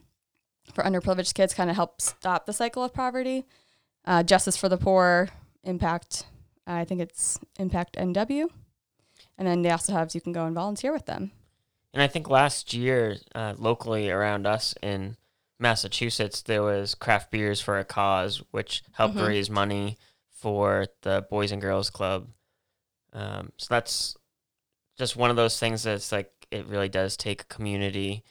for 0.74 0.84
underprivileged 0.84 1.34
kids, 1.34 1.54
kind 1.54 1.70
of 1.70 1.76
help 1.76 2.02
stop 2.02 2.46
the 2.46 2.54
cycle 2.54 2.84
of 2.84 2.94
poverty. 2.94 3.46
Uh, 4.06 4.24
Justice 4.24 4.58
for 4.58 4.70
the 4.70 4.78
Poor, 4.78 5.30
Impact, 5.64 6.26
I 6.66 6.86
think 6.86 7.02
it's 7.02 7.40
Impact 7.60 7.96
NW. 7.98 8.48
And 9.38 9.48
then 9.48 9.62
they 9.62 9.70
also 9.72 9.94
have, 9.94 10.14
you 10.16 10.22
can 10.22 10.34
go 10.34 10.46
and 10.46 10.56
volunteer 10.56 10.92
with 10.92 11.06
them. 11.06 11.32
And 11.94 12.02
I 12.02 12.08
think 12.08 12.30
last 12.30 12.74
year, 12.74 13.18
uh, 13.36 13.54
locally 13.58 14.10
around 14.10 14.46
us 14.48 14.74
in 14.82 15.16
Massachusetts, 15.60 16.42
there 16.42 16.64
was 16.64 16.96
Craft 16.96 17.32
Beers 17.32 17.62
for 17.62 17.78
a 17.78 17.86
Cause, 17.86 18.42
which 18.52 18.84
helped 18.94 19.16
Mhm. 19.16 19.28
raise 19.28 19.50
money 19.50 19.98
for 20.30 20.88
the 21.02 21.26
Boys 21.30 21.52
and 21.52 21.62
Girls 21.62 21.90
Club. 21.90 22.28
Um, 23.14 23.52
so 23.58 23.68
that's 23.70 24.18
just 24.98 25.16
one 25.16 25.30
of 25.30 25.36
those 25.36 25.60
things 25.60 25.84
that's 25.84 26.12
like 26.12 26.33
it 26.54 26.66
really 26.68 26.90
does 26.90 27.18
take 27.18 27.42
a 27.42 27.46
community, 27.46 28.24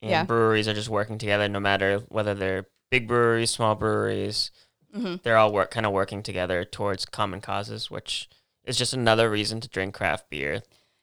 and 0.00 0.10
Yeah. 0.10 0.24
breweries 0.24 0.68
are 0.68 0.74
just 0.74 0.88
working 0.88 1.18
together, 1.18 1.48
no 1.48 1.60
matter 1.60 2.00
whether 2.08 2.34
they're 2.34 2.66
big 2.90 3.08
breweries, 3.08 3.50
small 3.50 3.74
breweries. 3.74 4.50
Mm-hmm. 4.94 5.16
They're 5.22 5.38
all 5.38 5.52
work 5.52 5.70
kind 5.70 5.86
of 5.86 5.92
working 5.92 6.22
together 6.22 6.64
towards 6.64 7.06
common 7.06 7.40
causes, 7.40 7.90
which 7.90 8.28
is 8.64 8.76
just 8.76 8.92
another 8.92 9.30
reason 9.30 9.60
to 9.60 9.68
drink 9.68 9.94
craft 9.94 10.28
beer. 10.28 10.62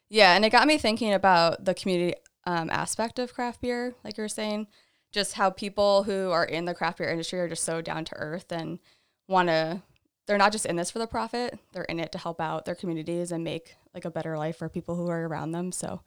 Yeah, 0.09 0.35
and 0.35 0.45
it 0.45 0.51
got 0.51 0.67
me 0.67 0.77
thinking 0.77 1.13
about 1.13 1.65
the 1.65 1.73
community 1.73 2.15
um, 2.45 2.69
aspect 2.69 3.19
of 3.19 3.33
craft 3.33 3.61
beer, 3.61 3.95
like 4.03 4.17
you 4.17 4.23
were 4.23 4.27
saying, 4.29 4.67
just 5.11 5.33
how 5.33 5.49
people 5.49 6.03
who 6.03 6.29
are 6.31 6.45
in 6.45 6.65
the 6.65 6.73
craft 6.75 6.99
beer 6.99 7.09
industry 7.09 7.39
are 7.39 7.47
just 7.49 7.63
so 7.63 7.81
down 7.81 8.05
to 8.05 8.15
earth 8.15 8.51
and 8.51 8.79
want 9.27 9.47
to 9.49 9.81
they're 10.27 10.38
not 10.38 10.51
just 10.51 10.67
in 10.67 10.75
this 10.75 10.91
for 10.91 10.99
the 10.99 11.07
profit 11.07 11.57
they're 11.73 11.83
in 11.85 11.99
it 11.99 12.11
to 12.11 12.19
help 12.19 12.39
out 12.39 12.65
their 12.65 12.75
communities 12.75 13.31
and 13.31 13.43
make 13.43 13.75
like 13.93 14.05
a 14.05 14.12
better 14.12 14.38
life 14.38 14.58
for 14.58 14.69
people 14.69 14.96
who 14.96 15.08
are 15.10 15.27
around 15.27 15.51
them. 15.51 15.72
So 15.72 16.01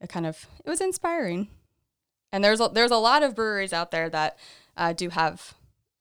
it 0.00 0.08
kind 0.08 0.26
of 0.26 0.46
it 0.64 0.70
was 0.70 0.80
inspiring. 0.80 1.48
And 2.32 2.42
there's 2.42 2.60
a, 2.60 2.68
there's 2.72 2.90
a 2.90 2.96
lot 2.96 3.22
of 3.22 3.36
breweries 3.36 3.72
out 3.72 3.90
there 3.92 4.10
that 4.10 4.38
uh, 4.76 4.92
do 4.92 5.08
have 5.10 5.54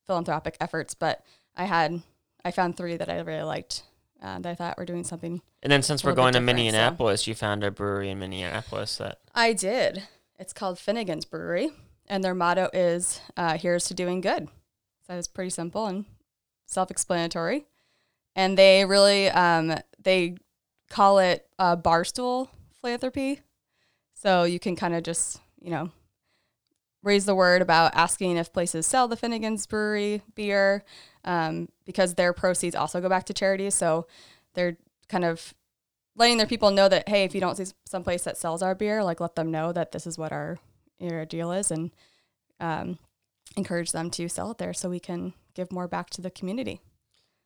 philanthropic 0.05 0.57
efforts 0.59 0.93
but 0.93 1.23
i 1.55 1.63
had 1.63 2.01
i 2.43 2.51
found 2.51 2.75
three 2.75 2.97
that 2.97 3.07
i 3.09 3.17
really 3.19 3.41
liked 3.43 3.83
uh, 4.21 4.37
that 4.39 4.49
i 4.49 4.53
thought 4.53 4.77
were 4.77 4.83
doing 4.83 5.03
something 5.05 5.41
And 5.61 5.71
then 5.71 5.81
since 5.81 6.03
we're 6.03 6.13
going 6.13 6.33
to 6.33 6.39
different, 6.39 6.59
so- 6.59 6.63
Minneapolis, 6.65 7.25
you 7.25 7.35
found 7.35 7.63
a 7.63 7.71
brewery 7.71 8.09
in 8.09 8.19
Minneapolis 8.19 8.97
that 8.97 9.19
i 9.33 9.53
did. 9.53 10.03
It's 10.37 10.51
called 10.51 10.77
finnegan's 10.77 11.23
brewery 11.23 11.69
and 12.07 12.21
their 12.21 12.35
motto 12.35 12.69
is 12.73 13.21
uh, 13.37 13.57
here's 13.57 13.85
to 13.85 13.93
doing 13.93 14.19
good. 14.19 14.49
So 15.07 15.13
it's 15.13 15.27
pretty 15.29 15.51
simple 15.51 15.85
and 15.85 16.03
self-explanatory. 16.65 17.65
And 18.35 18.57
they 18.57 18.83
really 18.83 19.29
um, 19.29 19.75
they 20.01 20.35
call 20.93 21.17
it 21.17 21.47
uh, 21.57 21.75
barstool 21.75 22.49
philanthropy. 22.79 23.41
So 24.13 24.43
you 24.43 24.59
can 24.59 24.75
kind 24.75 24.93
of 24.93 25.03
just 25.03 25.39
you 25.59 25.71
know 25.71 25.89
raise 27.01 27.25
the 27.25 27.35
word 27.35 27.61
about 27.61 27.95
asking 27.95 28.37
if 28.37 28.53
places 28.53 28.85
sell 28.85 29.07
the 29.07 29.17
finnegan's 29.17 29.65
brewery 29.65 30.21
beer 30.35 30.85
um, 31.25 31.67
because 31.85 32.13
their 32.13 32.31
proceeds 32.31 32.75
also 32.75 33.01
go 33.01 33.09
back 33.09 33.25
to 33.25 33.33
charities 33.33 33.75
so 33.75 34.07
they're 34.53 34.77
kind 35.09 35.25
of 35.25 35.53
letting 36.15 36.37
their 36.37 36.47
people 36.47 36.71
know 36.71 36.87
that 36.87 37.07
hey 37.09 37.25
if 37.25 37.35
you 37.35 37.41
don't 37.41 37.57
see 37.57 37.65
someplace 37.85 38.23
that 38.23 38.37
sells 38.37 38.61
our 38.61 38.73
beer 38.73 39.03
like 39.03 39.19
let 39.19 39.35
them 39.35 39.51
know 39.51 39.73
that 39.73 39.91
this 39.91 40.07
is 40.07 40.17
what 40.17 40.31
our 40.31 40.57
your 40.99 41.25
deal 41.25 41.51
is 41.51 41.71
and 41.71 41.91
um, 42.61 42.97
encourage 43.57 43.91
them 43.91 44.09
to 44.09 44.29
sell 44.29 44.51
it 44.51 44.57
there 44.57 44.73
so 44.73 44.89
we 44.89 44.99
can 44.99 45.33
give 45.53 45.71
more 45.71 45.87
back 45.87 46.09
to 46.11 46.21
the 46.21 46.31
community. 46.31 46.79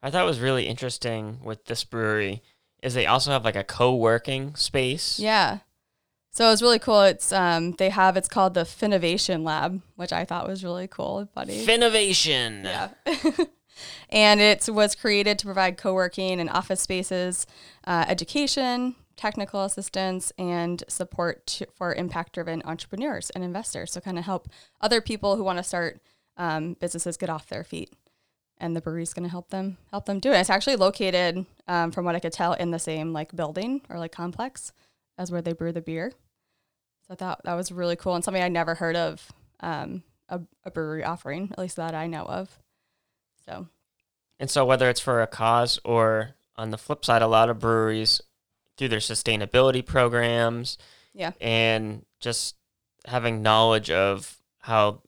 I 0.01 0.11
thought 0.11 0.23
it 0.23 0.27
was 0.27 0.39
really 0.39 0.67
interesting 0.67 1.39
with 1.43 1.65
this 1.65 1.83
brewery 1.83 2.43
is 2.81 2.93
they 2.93 3.05
also 3.05 3.31
have 3.31 3.43
like 3.43 3.55
a 3.55 3.63
co-working 3.63 4.55
space. 4.55 5.19
Yeah. 5.19 5.59
So 6.31 6.51
it's 6.51 6.61
really 6.61 6.79
cool. 6.79 7.01
It's 7.01 7.31
um 7.31 7.71
they 7.73 7.89
have 7.89 8.15
it's 8.15 8.29
called 8.29 8.53
the 8.53 8.61
Finnovation 8.61 9.43
Lab, 9.43 9.81
which 9.95 10.13
I 10.13 10.23
thought 10.23 10.47
was 10.47 10.63
really 10.63 10.87
cool 10.87 11.19
and 11.19 11.29
funny. 11.31 11.65
Finnovation. 11.65 12.63
yeah. 12.63 13.45
and 14.09 14.39
it 14.39 14.69
was 14.69 14.95
created 14.95 15.39
to 15.39 15.45
provide 15.45 15.77
co-working 15.77 16.39
and 16.39 16.49
office 16.49 16.81
spaces, 16.81 17.47
uh, 17.85 18.05
education, 18.07 18.95
technical 19.15 19.63
assistance, 19.63 20.31
and 20.37 20.83
support 20.87 21.45
to, 21.47 21.67
for 21.73 21.93
impact-driven 21.95 22.61
entrepreneurs 22.65 23.29
and 23.31 23.43
investors. 23.43 23.91
So 23.91 23.99
kind 23.99 24.19
of 24.19 24.25
help 24.25 24.47
other 24.79 25.01
people 25.01 25.35
who 25.37 25.43
want 25.43 25.57
to 25.57 25.63
start 25.63 25.99
um, 26.37 26.75
businesses 26.79 27.17
get 27.17 27.29
off 27.29 27.47
their 27.47 27.63
feet. 27.63 27.91
And 28.59 28.75
the 28.75 28.81
brewery's 28.81 29.13
going 29.13 29.23
to 29.23 29.29
help 29.29 29.49
them 29.49 29.77
help 29.91 30.05
them 30.05 30.19
do 30.19 30.31
it. 30.31 30.39
It's 30.39 30.49
actually 30.49 30.77
located, 30.77 31.45
um, 31.67 31.91
from 31.91 32.05
what 32.05 32.15
I 32.15 32.19
could 32.19 32.33
tell, 32.33 32.53
in 32.53 32.71
the 32.71 32.79
same 32.79 33.13
like 33.13 33.35
building 33.35 33.81
or 33.89 33.99
like 33.99 34.11
complex 34.11 34.71
as 35.17 35.31
where 35.31 35.41
they 35.41 35.53
brew 35.53 35.71
the 35.71 35.81
beer. 35.81 36.11
So 37.07 37.13
I 37.13 37.15
thought 37.15 37.41
that 37.43 37.53
was 37.53 37.71
really 37.71 37.95
cool 37.95 38.15
and 38.15 38.23
something 38.23 38.41
I 38.41 38.49
never 38.49 38.75
heard 38.75 38.95
of 38.95 39.31
um, 39.59 40.03
a, 40.27 40.41
a 40.63 40.71
brewery 40.71 41.03
offering, 41.03 41.49
at 41.51 41.59
least 41.59 41.75
that 41.75 41.93
I 41.93 42.07
know 42.07 42.23
of. 42.23 42.59
So 43.45 43.67
And 44.39 44.49
so 44.49 44.65
whether 44.65 44.89
it's 44.89 44.99
for 44.99 45.21
a 45.21 45.27
cause 45.27 45.79
or 45.85 46.35
on 46.55 46.71
the 46.71 46.77
flip 46.77 47.05
side, 47.05 47.21
a 47.21 47.27
lot 47.27 47.49
of 47.49 47.59
breweries 47.59 48.21
through 48.75 48.89
their 48.89 48.99
sustainability 48.99 49.85
programs 49.85 50.77
yeah, 51.13 51.31
and 51.41 52.05
just 52.19 52.55
having 53.05 53.41
knowledge 53.41 53.89
of 53.89 54.37
how 54.59 55.01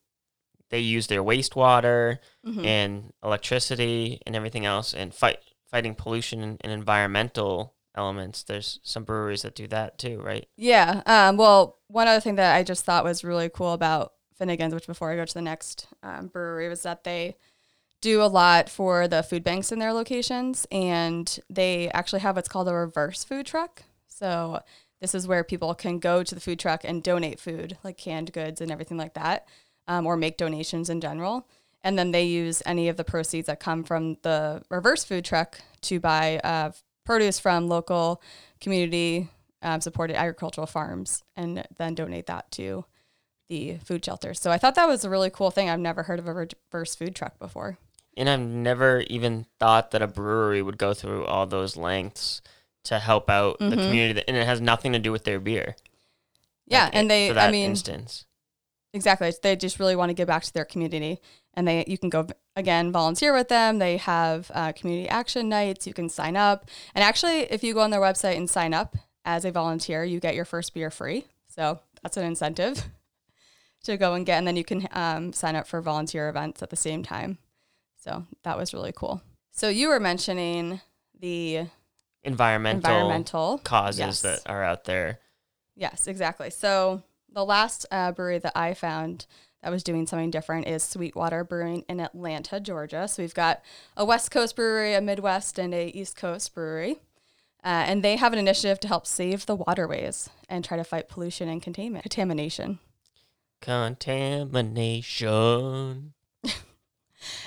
they 0.69 0.79
use 0.79 1.07
their 1.07 1.23
wastewater 1.23 2.19
Mhm. 2.45 2.65
and 2.65 3.13
electricity 3.23 4.21
and 4.25 4.35
everything 4.35 4.65
else 4.65 4.93
and 4.93 5.13
fight 5.13 5.39
fighting 5.71 5.93
pollution 5.95 6.41
and, 6.41 6.57
and 6.61 6.71
environmental 6.73 7.75
elements. 7.95 8.41
There's 8.43 8.79
some 8.83 9.03
breweries 9.03 9.43
that 9.43 9.53
do 9.55 9.67
that 9.67 9.97
too, 9.99 10.19
right? 10.19 10.47
yeah. 10.57 11.01
Um, 11.05 11.37
well, 11.37 11.77
one 11.87 12.07
other 12.07 12.19
thing 12.21 12.35
that 12.35 12.55
I 12.55 12.63
just 12.63 12.85
thought 12.85 13.03
was 13.03 13.23
really 13.23 13.49
cool 13.49 13.73
about 13.73 14.13
Finnegan's, 14.35 14.73
which 14.73 14.87
before 14.87 15.11
I 15.11 15.15
go 15.15 15.25
to 15.25 15.33
the 15.33 15.41
next 15.41 15.87
um, 16.01 16.27
brewery, 16.27 16.69
was 16.69 16.81
that 16.83 17.03
they 17.03 17.35
do 18.01 18.21
a 18.23 18.25
lot 18.27 18.69
for 18.69 19.07
the 19.07 19.21
food 19.21 19.43
banks 19.43 19.71
in 19.71 19.77
their 19.79 19.91
locations, 19.93 20.65
and 20.71 21.39
they 21.49 21.89
actually 21.91 22.21
have 22.21 22.35
what's 22.35 22.47
called 22.49 22.67
a 22.69 22.73
reverse 22.73 23.23
food 23.23 23.45
truck. 23.45 23.83
So 24.07 24.61
this 25.01 25.13
is 25.13 25.27
where 25.27 25.43
people 25.43 25.75
can 25.75 25.99
go 25.99 26.23
to 26.23 26.33
the 26.33 26.41
food 26.41 26.59
truck 26.59 26.83
and 26.83 27.03
donate 27.03 27.39
food, 27.39 27.77
like 27.83 27.97
canned 27.97 28.31
goods 28.33 28.59
and 28.61 28.71
everything 28.71 28.97
like 28.97 29.13
that, 29.15 29.47
um, 29.89 30.05
or 30.05 30.15
make 30.15 30.37
donations 30.37 30.89
in 30.89 31.01
general. 31.01 31.45
And 31.81 31.97
then 31.99 32.11
they 32.11 32.23
use 32.23 32.61
any 32.65 32.87
of 32.87 32.95
the 32.97 33.03
proceeds 33.03 33.47
that 33.47 33.59
come 33.59 33.83
from 33.83 34.15
the 34.21 34.61
reverse 34.69 35.03
food 35.03 35.25
truck 35.25 35.59
to 35.81 35.99
buy 35.99 36.39
uh, 36.43 36.71
produce 37.05 37.39
from 37.39 37.67
local 37.67 38.21
community 38.61 39.29
um, 39.61 39.81
supported 39.81 40.15
agricultural 40.15 40.67
farms 40.67 41.23
and 41.35 41.65
then 41.77 41.95
donate 41.95 42.27
that 42.27 42.49
to 42.51 42.85
the 43.49 43.77
food 43.83 44.05
shelter. 44.05 44.33
So 44.33 44.51
I 44.51 44.57
thought 44.57 44.75
that 44.75 44.87
was 44.87 45.03
a 45.03 45.09
really 45.09 45.29
cool 45.29 45.51
thing. 45.51 45.69
I've 45.69 45.79
never 45.79 46.03
heard 46.03 46.19
of 46.19 46.27
a 46.27 46.33
reverse 46.33 46.95
food 46.95 47.15
truck 47.15 47.39
before. 47.39 47.77
And 48.15 48.29
I've 48.29 48.39
never 48.41 49.01
even 49.07 49.45
thought 49.59 49.91
that 49.91 50.01
a 50.01 50.07
brewery 50.07 50.61
would 50.61 50.77
go 50.77 50.93
through 50.93 51.25
all 51.25 51.45
those 51.47 51.75
lengths 51.77 52.41
to 52.83 52.99
help 52.99 53.29
out 53.29 53.57
the 53.59 53.65
Mhm. 53.75 53.83
community, 53.85 54.13
that, 54.13 54.29
and 54.29 54.37
it 54.37 54.45
has 54.45 54.61
nothing 54.61 54.93
to 54.93 54.99
do 54.99 55.11
with 55.11 55.23
their 55.23 55.39
beer. 55.39 55.75
Yeah, 56.67 56.85
Like, 56.85 56.95
and 56.95 57.09
they, 57.09 57.29
for 57.33 57.39
I 57.39 57.49
mean, 57.51 57.71
instance, 57.71 58.25
Exactly. 58.93 59.31
They 59.41 59.55
just 59.55 59.79
really 59.79 59.95
want 59.95 60.09
to 60.09 60.13
give 60.13 60.27
back 60.27 60.43
to 60.43 60.53
their 60.53 60.65
community, 60.65 61.19
and 61.53 61.67
they 61.67 61.85
you 61.87 61.97
can 61.97 62.09
go 62.09 62.27
again 62.55 62.91
volunteer 62.91 63.33
with 63.33 63.47
them. 63.47 63.77
They 63.77 63.97
have 63.97 64.49
uh, 64.53 64.71
community 64.71 65.07
action 65.07 65.47
nights. 65.49 65.85
You 65.85 65.93
can 65.93 66.09
sign 66.09 66.35
up, 66.35 66.69
and 66.95 67.03
actually, 67.03 67.41
if 67.51 67.63
you 67.63 67.73
go 67.73 67.81
on 67.81 67.91
their 67.91 68.01
website 68.01 68.37
and 68.37 68.49
sign 68.49 68.73
up 68.73 68.97
as 69.25 69.45
a 69.45 69.51
volunteer, 69.51 70.03
you 70.03 70.19
get 70.19 70.35
your 70.35 70.45
first 70.45 70.73
beer 70.73 70.89
free. 70.89 71.25
So 71.47 71.79
that's 72.01 72.17
an 72.17 72.25
incentive 72.25 72.83
to 73.83 73.97
go 73.97 74.15
and 74.15 74.25
get, 74.25 74.37
and 74.39 74.47
then 74.47 74.55
you 74.55 74.63
can 74.63 74.87
um, 74.91 75.33
sign 75.33 75.55
up 75.55 75.67
for 75.67 75.81
volunteer 75.81 76.29
events 76.29 76.63
at 76.63 76.69
the 76.69 76.75
same 76.75 77.03
time. 77.03 77.37
So 77.97 78.25
that 78.43 78.57
was 78.57 78.73
really 78.73 78.93
cool. 78.95 79.21
So 79.51 79.69
you 79.69 79.89
were 79.89 79.99
mentioning 79.99 80.81
the 81.19 81.67
environmental, 82.23 82.77
environmental 82.77 83.57
causes 83.59 83.99
yes. 83.99 84.21
that 84.21 84.41
are 84.45 84.63
out 84.63 84.85
there. 84.85 85.19
Yes, 85.75 86.07
exactly. 86.07 86.49
So 86.49 87.03
the 87.33 87.45
last 87.45 87.85
uh, 87.91 88.11
brewery 88.11 88.39
that 88.39 88.53
I 88.55 88.73
found 88.73 89.25
that 89.61 89.71
was 89.71 89.83
doing 89.83 90.07
something 90.07 90.31
different 90.31 90.67
is 90.67 90.83
Sweetwater 90.83 91.43
Brewing 91.43 91.83
in 91.89 91.99
Atlanta, 91.99 92.59
Georgia. 92.59 93.07
So 93.07 93.23
we've 93.23 93.33
got 93.33 93.61
a 93.97 94.05
West 94.05 94.29
Coast 94.31 94.55
brewery, 94.55 94.93
a 94.93 95.01
Midwest, 95.01 95.59
and 95.59 95.73
a 95.73 95.89
East 95.89 96.15
Coast 96.15 96.53
brewery. 96.53 96.99
Uh, 97.61 97.83
and 97.87 98.01
they 98.03 98.15
have 98.15 98.31
an 98.31 98.39
initiative 98.39 98.79
to 98.79 98.87
help 98.87 99.05
save 99.05 99.45
the 99.45 99.55
waterways 99.55 100.29
and 100.47 100.63
try 100.63 100.77
to 100.77 100.83
fight 100.85 101.09
pollution 101.09 101.49
and 101.49 101.61
containment, 101.61 102.03
contamination. 102.03 102.79
Contamination. 103.61 106.13
Is 106.43 106.53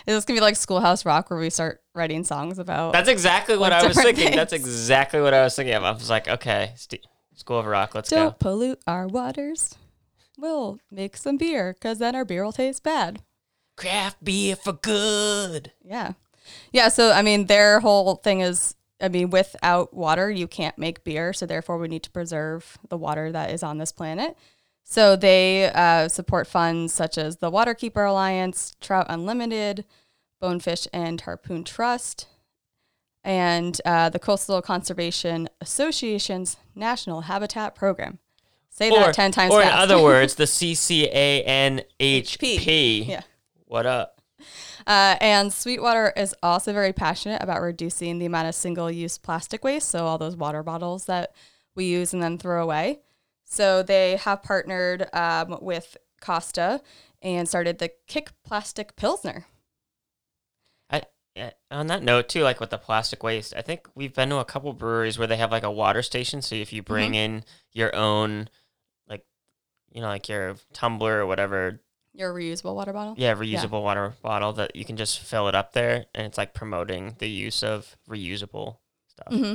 this 0.04 0.26
gonna 0.26 0.36
be 0.36 0.42
like 0.42 0.56
Schoolhouse 0.56 1.06
Rock, 1.06 1.30
where 1.30 1.38
we 1.38 1.48
start 1.48 1.80
writing 1.94 2.24
songs 2.24 2.58
about? 2.58 2.92
That's 2.92 3.08
exactly 3.08 3.56
what 3.56 3.72
I 3.72 3.86
was 3.86 3.96
thinking. 3.96 4.36
That's 4.36 4.52
exactly 4.52 5.22
what 5.22 5.32
I 5.32 5.44
was 5.44 5.56
thinking 5.56 5.74
of. 5.74 5.82
I 5.82 5.92
was 5.92 6.10
like, 6.10 6.28
okay, 6.28 6.72
St- 6.76 7.06
School 7.42 7.58
of 7.58 7.66
Rock, 7.66 7.96
let's 7.96 8.08
Don't 8.08 8.38
go. 8.38 8.50
pollute 8.50 8.80
our 8.87 9.08
waters. 9.08 9.75
We'll 10.38 10.78
make 10.92 11.16
some 11.16 11.37
beer, 11.37 11.75
cause 11.80 11.99
then 11.99 12.14
our 12.14 12.25
beer 12.25 12.44
will 12.44 12.52
taste 12.52 12.84
bad. 12.84 13.20
Craft 13.76 14.22
beer 14.22 14.54
for 14.54 14.75
good. 14.75 15.72
Yeah. 15.84 16.12
Yeah. 16.70 16.88
So, 16.88 17.11
I 17.11 17.22
mean, 17.22 17.46
their 17.46 17.80
whole 17.80 18.14
thing 18.14 18.42
is 18.42 18.76
I 19.00 19.08
mean, 19.08 19.30
without 19.30 19.92
water, 19.92 20.30
you 20.30 20.46
can't 20.46 20.78
make 20.78 21.02
beer. 21.02 21.32
So, 21.32 21.44
therefore, 21.44 21.78
we 21.78 21.88
need 21.88 22.04
to 22.04 22.11
preserve 22.12 22.78
the 22.88 22.96
water 22.96 23.32
that 23.32 23.50
is 23.50 23.64
on 23.64 23.78
this 23.78 23.90
planet. 23.90 24.37
So, 24.84 25.16
they 25.16 25.68
uh, 25.75 26.06
support 26.06 26.46
funds 26.46 26.94
such 26.94 27.18
as 27.18 27.38
the 27.38 27.50
Waterkeeper 27.50 28.08
Alliance, 28.08 28.76
Trout 28.80 29.06
Unlimited, 29.08 29.84
Bonefish 30.40 30.87
and 30.92 31.18
Tarpon 31.18 31.64
Trust, 31.64 32.28
and 33.25 33.81
uh, 33.85 34.09
the 34.09 34.19
Coastal 34.19 34.61
Conservation 34.62 35.49
Association's 35.61 36.57
National 36.75 37.23
Habitat 37.23 37.75
Program. 37.75 38.19
Say 38.71 38.91
that 38.91 39.14
10 39.14 39.33
times 39.33 39.52
or 39.52 39.61
in 39.62 39.69
other 39.69 40.02
words, 40.02 40.35
the 40.37 40.45
CCANHP. 40.45 41.87
Yeah. 43.07 43.21
What 43.67 43.85
up? 43.87 44.21
Uh, 44.87 45.17
and 45.21 45.52
Sweetwater 45.52 46.12
is 46.17 46.35
also 46.43 46.73
very 46.73 46.93
passionate 46.93 47.43
about 47.43 47.61
reducing 47.61 48.19
the 48.19 48.26
amount 48.26 48.49
of 48.49 48.55
single 48.55 48.91
use 48.91 49.19
plastic 49.19 49.62
waste. 49.62 49.88
So, 49.88 50.07
all 50.07 50.19
those 50.19 50.37
water 50.37 50.62
bottles 50.62 51.05
that 51.05 51.35
we 51.75 51.85
use 51.85 52.12
and 52.12 52.23
then 52.23 52.38
throw 52.38 52.62
away. 52.62 53.00
So, 53.45 53.83
they 53.83 54.17
have 54.17 54.43
partnered 54.43 55.09
um, 55.14 55.59
with 55.61 55.97
Costa 56.21 56.81
and 57.21 57.49
started 57.49 57.79
the 57.79 57.93
Kick 58.07 58.31
Plastic 58.43 58.97
Pilsner. 58.97 59.47
Yeah, 61.34 61.50
on 61.70 61.86
that 61.86 62.02
note 62.02 62.28
too, 62.28 62.42
like 62.42 62.60
with 62.60 62.70
the 62.70 62.78
plastic 62.78 63.22
waste, 63.22 63.54
I 63.56 63.62
think 63.62 63.88
we've 63.94 64.12
been 64.12 64.28
to 64.30 64.36
a 64.36 64.44
couple 64.44 64.72
breweries 64.74 65.18
where 65.18 65.26
they 65.26 65.38
have 65.38 65.50
like 65.50 65.62
a 65.62 65.70
water 65.70 66.02
station. 66.02 66.42
So 66.42 66.54
if 66.54 66.72
you 66.72 66.82
bring 66.82 67.12
Mm-hmm. 67.12 67.14
in 67.14 67.44
your 67.72 67.94
own, 67.96 68.50
like, 69.08 69.24
you 69.92 70.02
know, 70.02 70.08
like 70.08 70.28
your 70.28 70.56
tumbler 70.74 71.20
or 71.20 71.26
whatever, 71.26 71.80
Your 72.14 72.34
reusable 72.34 72.74
water 72.74 72.92
bottle? 72.92 73.14
Yeah, 73.16 73.34
reusable 73.34 73.82
water 73.82 74.12
bottle 74.22 74.52
that 74.54 74.76
you 74.76 74.84
can 74.84 74.96
just 74.98 75.20
fill 75.20 75.48
it 75.48 75.54
up 75.54 75.72
there, 75.72 76.06
and 76.14 76.26
it's 76.26 76.36
like 76.38 76.52
promoting 76.52 77.16
the 77.18 77.28
use 77.28 77.62
of 77.62 77.96
reusable 78.08 78.76
stuff. 79.08 79.28
hmm 79.28 79.54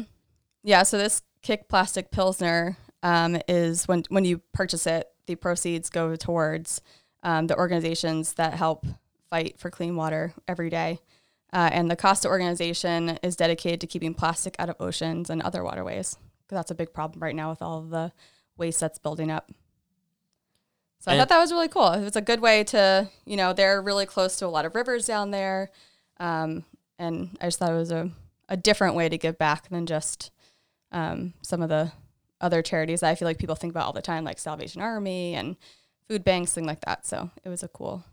Yeah, 0.63 0.84
so 0.84 0.98
this 0.98 1.22
Kick 1.43 1.69
Plastic 1.69 2.12
Pilsner 2.12 2.77
um, 3.03 3.38
is 3.48 3.88
when 3.88 4.03
when 4.10 4.25
you 4.25 4.39
purchase 4.53 4.88
it, 4.88 5.07
the 5.27 5.36
proceeds 5.36 5.89
go 5.89 6.15
towards 6.15 6.81
um, 7.24 7.48
the 7.48 7.57
organizations 7.57 8.34
that 8.34 8.53
help 8.55 8.86
fight 9.29 9.60
for 9.60 9.69
clean 9.69 9.96
water 9.96 10.34
every 10.48 10.69
day. 10.69 11.00
Uh, 11.54 11.70
and 11.72 11.89
the 11.89 11.96
Costa 11.96 12.27
organization 12.27 13.18
is 13.24 13.36
dedicated 13.36 13.80
to 13.82 13.88
keeping 13.88 14.13
plastic 14.13 14.56
out 14.60 14.70
of 14.70 14.75
oceans 14.80 15.30
and 15.30 15.42
other 15.42 15.63
waterways 15.63 16.18
because 16.44 16.58
that's 16.58 16.72
a 16.72 16.75
big 16.75 16.94
problem 16.94 17.22
right 17.22 17.36
now 17.36 17.50
with 17.50 17.62
all 17.62 17.80
of 17.80 17.89
the 17.89 18.12
waste 18.58 18.80
that's 18.80 19.00
building 19.00 19.32
up. 19.32 19.50
So 21.00 21.12
I 21.12 21.18
thought 21.18 21.30
that 21.30 21.39
was 21.39 21.51
really 21.51 21.68
cool. 21.68 21.89
It 21.92 22.04
was 22.04 22.16
a 22.16 22.22
good 22.22 22.42
way 22.42 22.63
to, 22.66 23.10
you 23.25 23.38
know, 23.38 23.54
they're 23.54 23.82
really 23.82 24.06
close 24.06 24.36
to 24.38 24.46
a 24.46 24.50
lot 24.50 24.66
of 24.66 24.75
rivers 24.75 25.06
down 25.06 25.32
there. 25.32 25.70
Um, 26.20 26.66
and 26.98 27.38
I 27.39 27.46
just 27.46 27.60
thought 27.60 27.72
it 27.72 27.75
was 27.75 27.92
a, 27.92 28.10
a 28.50 28.58
different 28.58 28.96
way 28.96 29.08
to 29.08 29.18
give 29.18 29.38
back 29.38 29.70
than 29.70 29.86
just 29.86 30.32
um, 30.92 31.34
some 31.42 31.62
of 31.62 31.70
the 31.70 31.92
other 32.42 32.62
charities 32.62 33.01
that 33.01 33.10
I 33.10 33.16
feel 33.16 33.27
like 33.27 33.38
people 33.38 33.56
think 33.56 33.72
about 33.72 33.86
all 33.86 33.94
the 33.94 34.01
time, 34.01 34.24
like 34.24 34.39
Salvation 34.39 34.82
Army 34.82 35.36
and 35.36 35.56
food 36.08 36.24
banks, 36.24 36.54
things 36.54 36.68
like 36.68 36.82
that. 36.82 37.06
So 37.06 37.30
it 37.44 37.50
was 37.50 37.63
a 37.63 37.68
cool. 37.68 38.04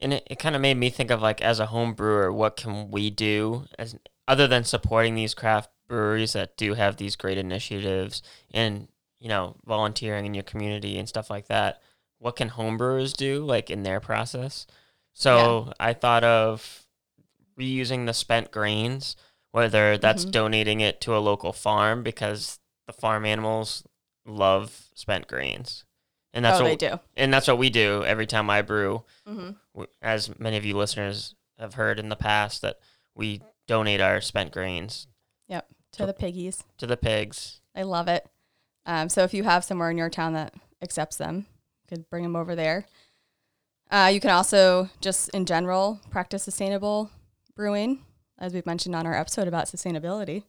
And 0.00 0.12
it, 0.14 0.26
it 0.30 0.38
kind 0.38 0.54
of 0.54 0.62
made 0.62 0.76
me 0.76 0.90
think 0.90 1.10
of 1.10 1.20
like 1.22 1.40
as 1.42 1.58
a 1.60 1.66
home 1.66 1.92
brewer 1.94 2.32
what 2.32 2.56
can 2.56 2.90
we 2.90 3.10
do 3.10 3.64
as 3.78 3.96
other 4.26 4.46
than 4.46 4.64
supporting 4.64 5.14
these 5.14 5.34
craft 5.34 5.70
breweries 5.88 6.34
that 6.34 6.56
do 6.56 6.74
have 6.74 6.96
these 6.96 7.16
great 7.16 7.38
initiatives 7.38 8.22
and 8.52 8.88
you 9.20 9.28
know 9.28 9.56
volunteering 9.66 10.26
in 10.26 10.34
your 10.34 10.42
community 10.44 10.98
and 10.98 11.08
stuff 11.08 11.30
like 11.30 11.48
that 11.48 11.80
what 12.18 12.36
can 12.36 12.48
home 12.48 12.76
brewers 12.76 13.12
do 13.12 13.44
like 13.44 13.70
in 13.70 13.82
their 13.84 14.00
process? 14.00 14.66
So 15.14 15.72
i 15.80 15.92
thought 15.94 16.24
of 16.24 16.84
reusing 17.58 18.06
the 18.06 18.12
spent 18.14 18.50
grains 18.50 19.16
whether 19.50 19.96
that's 19.98 20.24
Mhm. 20.26 20.30
donating 20.30 20.80
it 20.80 21.00
to 21.00 21.16
a 21.16 21.18
local 21.18 21.52
farm 21.52 22.02
because 22.02 22.60
the 22.86 22.92
farm 22.92 23.24
animals 23.24 23.82
love 24.26 24.88
spent 24.94 25.26
grains 25.26 25.84
and 26.38 26.44
that's 26.44 26.60
oh, 26.60 26.62
what 26.62 26.78
they 26.78 26.88
do. 26.88 27.00
and 27.16 27.34
that's 27.34 27.48
what 27.48 27.58
we 27.58 27.68
do 27.68 28.04
every 28.04 28.26
time 28.26 28.48
i 28.48 28.62
brew 28.62 29.02
hmm 29.26 29.50
as 30.00 30.38
many 30.38 30.56
of 30.56 30.64
you 30.64 30.76
listeners 30.76 31.34
have 31.58 31.74
heard 31.74 31.98
in 31.98 32.08
the 32.08 32.16
past, 32.16 32.62
that 32.62 32.78
we 33.16 33.42
donate 33.66 34.00
our 34.00 34.20
spent 34.20 34.52
grains 34.52 35.08
Yep, 35.48 35.66
To 35.92 36.06
the 36.06 36.12
piggies. 36.12 36.62
to 36.78 36.86
the 36.86 36.96
pigs. 36.96 37.60
I 37.74 37.82
love 37.82 38.06
it. 38.08 38.26
Um, 38.86 39.08
so 39.08 39.22
if 39.24 39.32
you 39.34 39.42
have 39.44 39.64
somewhere 39.64 39.90
in 39.90 39.98
your 39.98 40.10
town 40.10 40.32
that 40.34 40.54
accepts 40.82 41.16
them, 41.16 41.46
you 41.82 41.96
could 41.96 42.10
bring 42.10 42.22
them 42.22 42.36
over 42.36 42.54
there. 42.54 42.86
Uh, 43.90 44.10
you 44.12 44.20
can 44.20 44.30
also 44.30 44.88
just 45.00 45.28
in 45.30 45.46
general 45.46 46.00
practice 46.10 46.42
sustainable 46.42 47.10
brewing, 47.56 48.00
as 48.38 48.52
we've 48.52 48.66
mentioned 48.66 48.94
on 48.94 49.06
our 49.06 49.14
episode 49.14 49.48
about 49.48 49.66
sustainability. 49.66 50.44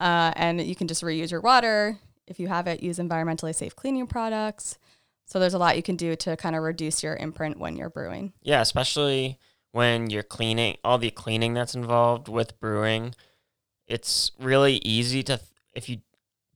Uh, 0.00 0.32
and 0.36 0.60
you 0.60 0.74
can 0.74 0.88
just 0.88 1.02
reuse 1.02 1.30
your 1.30 1.40
water. 1.40 1.98
If 2.26 2.40
you 2.40 2.48
have 2.48 2.66
it, 2.66 2.82
use 2.82 2.98
environmentally 2.98 3.54
safe 3.54 3.76
cleaning 3.76 4.06
products. 4.06 4.78
So 5.24 5.38
there's 5.38 5.54
a 5.54 5.58
lot 5.58 5.76
you 5.76 5.82
can 5.82 5.96
do 5.96 6.14
to 6.16 6.36
kind 6.36 6.54
of 6.54 6.62
reduce 6.62 7.02
your 7.02 7.16
imprint 7.16 7.58
when 7.58 7.76
you're 7.76 7.88
brewing. 7.90 8.32
Yeah, 8.42 8.60
especially 8.60 9.38
when 9.70 10.10
you're 10.10 10.22
cleaning, 10.22 10.76
all 10.84 10.98
the 10.98 11.10
cleaning 11.10 11.54
that's 11.54 11.74
involved 11.74 12.28
with 12.28 12.60
brewing. 12.60 13.14
It's 13.86 14.32
really 14.38 14.76
easy 14.84 15.22
to, 15.24 15.40
if 15.72 15.88
you 15.88 15.98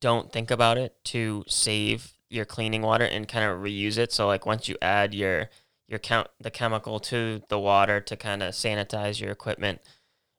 don't 0.00 0.30
think 0.32 0.50
about 0.50 0.76
it, 0.78 0.94
to 1.06 1.44
save 1.49 2.12
your 2.28 2.44
cleaning 2.44 2.82
water 2.82 3.04
and 3.04 3.26
kind 3.26 3.49
of 3.50 3.61
reuse 3.61 3.96
it. 3.99 4.12
So 4.12 4.26
like 4.26 4.44
once 4.46 4.68
you 4.68 4.76
add 4.82 5.14
your 5.14 5.48
your 5.88 6.00
count 6.00 6.26
the 6.40 6.50
chemical 6.50 6.98
to 6.98 7.40
the 7.48 7.59
water 7.61 8.00
to 8.00 8.16
kind 8.16 8.42
of 8.42 8.52
sanitize 8.55 9.20
your 9.20 9.31
equipment 9.31 9.81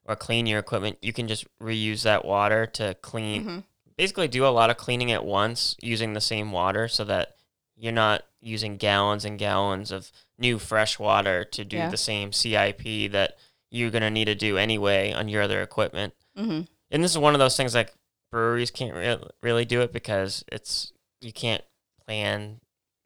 or 0.04 0.14
clean 0.18 0.46
your 0.46 0.60
equipment, 0.60 0.98
you 1.02 1.14
can 1.14 1.26
just 1.30 1.46
reuse 1.62 2.04
that 2.04 2.26
water 2.26 2.66
to 2.66 2.96
clean 3.02 3.46
Mhm. 3.46 3.64
basically 3.96 4.28
do 4.28 4.46
a 4.46 4.50
lot 4.50 4.70
of 4.70 4.76
cleaning 4.76 5.10
at 5.14 5.24
once 5.24 5.78
using 5.82 6.12
the 6.12 6.20
same 6.22 6.52
water 6.52 6.90
so 6.90 7.06
that 7.06 7.37
you're 7.78 7.92
not 7.94 8.24
using 8.42 8.78
gallons 8.78 9.24
and 9.26 9.38
gallons 9.40 9.92
of 9.92 10.12
new 10.38 10.58
fresh 10.60 10.98
water 11.00 11.44
to 11.46 11.64
do 11.64 11.78
Yeah. 11.78 11.90
the 11.90 11.98
same 11.98 12.32
CIP 12.32 13.08
that 13.12 13.38
you're 13.70 13.92
going 13.92 14.02
to 14.02 14.10
need 14.10 14.26
to 14.26 14.36
do 14.36 14.58
anyway 14.58 15.12
on 15.14 15.28
your 15.30 15.42
other 15.44 15.62
equipment. 15.62 16.14
hmm 16.36 16.62
And 16.90 17.04
this 17.04 17.12
is 17.12 17.18
one 17.18 17.34
of 17.36 17.40
those 17.40 17.58
things 17.58 17.76
like 17.76 17.94
breweries 18.32 18.72
can't 18.72 18.96
re- 18.96 19.20
really 19.42 19.66
do 19.66 19.82
it 19.82 19.92
because 19.94 20.44
it's 20.52 20.92
you 21.22 21.32
can't 21.34 21.64
plan 22.06 22.60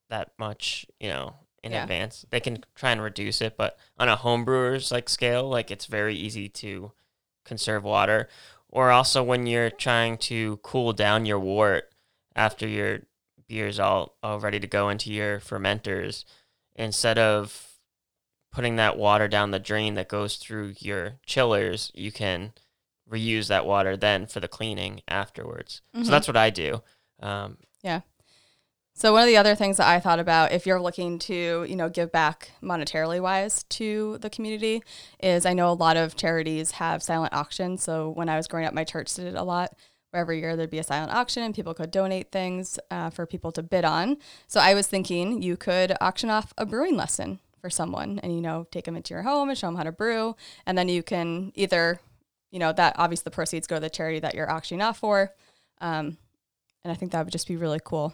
that 0.10 0.32
much, 0.38 0.86
you 1.00 1.10
know, 1.10 1.36
in 1.64 1.72
Yeah. 1.72 1.84
advance. 1.84 2.26
They 2.30 2.40
can 2.40 2.64
try 2.76 2.92
and 2.92 3.02
reduce 3.02 3.42
it, 3.42 3.56
but 3.58 3.78
on 3.98 4.10
a 4.10 4.16
home 4.16 4.46
brewer's 4.46 4.92
like 4.92 5.10
scale, 5.10 5.48
like 5.50 5.72
it's 5.72 5.86
very 5.86 6.16
easy 6.16 6.48
to 6.50 6.92
conserve 7.46 7.84
water. 7.84 8.28
Or 8.70 8.92
also 8.92 9.22
when 9.24 9.48
you're 9.48 9.70
trying 9.70 10.18
to 10.20 10.58
cool 10.58 10.94
down 10.94 11.26
your 11.26 11.40
wort 11.40 11.92
after 12.36 12.68
your 12.68 13.02
beer's 13.52 13.80
all, 13.80 14.16
all 14.24 14.40
ready 14.40 14.60
to 14.62 14.68
go 14.68 14.88
into 14.88 15.12
your 15.12 15.40
fermenters, 15.40 16.24
instead 16.74 17.18
of 17.20 17.68
putting 18.54 18.78
that 18.78 18.98
water 18.98 19.28
down 19.28 19.52
the 19.52 19.60
drain 19.60 19.96
that 19.96 20.08
goes 20.08 20.38
through 20.38 20.74
your 20.80 21.20
chillers, 21.26 21.92
you 21.94 22.12
can 22.12 22.54
reuse 23.10 23.48
that 23.48 23.66
water 23.66 23.98
then 23.98 24.26
for 24.26 24.40
the 24.40 24.48
cleaning 24.48 25.02
afterwards. 25.08 25.82
Mhm. 25.94 26.06
So 26.06 26.12
that's 26.12 26.28
what 26.28 26.38
I 26.38 26.50
do. 26.50 26.82
Um, 27.22 27.58
yeah. 27.84 28.02
So 28.94 29.12
one 29.12 29.22
of 29.24 29.28
the 29.28 29.38
other 29.38 29.56
things 29.56 29.78
that 29.78 29.88
I 29.88 30.00
thought 30.00 30.20
about 30.20 30.52
if 30.54 30.66
you're 30.66 30.82
looking 30.82 31.20
to, 31.20 31.66
you 31.68 31.76
know, 31.76 31.90
give 31.90 32.12
back 32.12 32.52
monetarily 32.62 33.22
wise 33.22 33.64
to 33.70 34.18
the 34.20 34.30
community 34.30 34.82
is 35.22 35.46
I 35.46 35.54
know 35.54 35.72
a 35.72 35.74
lot 35.74 35.98
of 35.98 36.16
charities 36.16 36.72
have 36.72 37.04
silent 37.04 37.34
auctions. 37.34 37.84
So 37.84 38.10
when 38.10 38.30
I 38.30 38.38
was 38.38 38.48
growing 38.48 38.66
up, 38.66 38.74
my 38.74 38.84
church 38.86 39.14
did 39.14 39.28
it 39.28 39.36
a 39.36 39.44
lot. 39.44 39.76
Where 40.12 40.22
every 40.22 40.40
year 40.40 40.56
there'd 40.56 40.70
be 40.70 40.80
a 40.80 40.84
silent 40.84 41.14
auction 41.14 41.42
and 41.44 41.56
people 41.56 41.74
could 41.74 41.90
donate 41.90 42.32
things 42.32 42.78
uh, 42.90 43.10
for 43.10 43.26
people 43.26 43.52
to 43.54 43.64
bid 43.64 43.86
on. 43.86 44.18
So 44.48 44.60
I 44.60 44.74
was 44.74 44.88
thinking 44.88 45.42
you 45.42 45.56
could 45.58 45.94
auction 46.02 46.30
off 46.30 46.54
a 46.58 46.66
brewing 46.66 46.98
lesson 46.98 47.40
for 47.62 47.70
someone 47.70 48.20
and, 48.22 48.34
you 48.36 48.42
know, 48.42 48.68
take 48.72 48.86
them 48.86 48.96
into 48.98 49.14
your 49.14 49.24
home 49.24 49.48
and 49.50 49.58
show 49.58 49.68
them 49.68 49.76
how 49.78 49.84
to 49.84 49.92
brew. 49.92 50.36
And 50.66 50.78
then 50.78 50.90
you 50.90 51.02
can 51.02 51.54
either, 51.56 52.02
you 52.52 52.60
know, 52.60 52.74
that 52.74 52.96
obviously 52.98 53.24
the 53.24 53.32
proceeds 53.32 53.68
go 53.68 53.78
to 53.78 53.80
the 53.80 53.90
charity 53.90 54.20
that 54.20 54.36
you're 54.36 54.52
auctioning 54.52 54.82
off 54.82 55.00
for. 55.00 55.32
Um, 55.80 56.18
and 56.84 56.92
I 56.92 56.96
think 56.96 57.14
that 57.14 57.24
would 57.24 57.32
just 57.32 57.48
be 57.48 57.56
really 57.56 57.80
cool. 57.84 58.14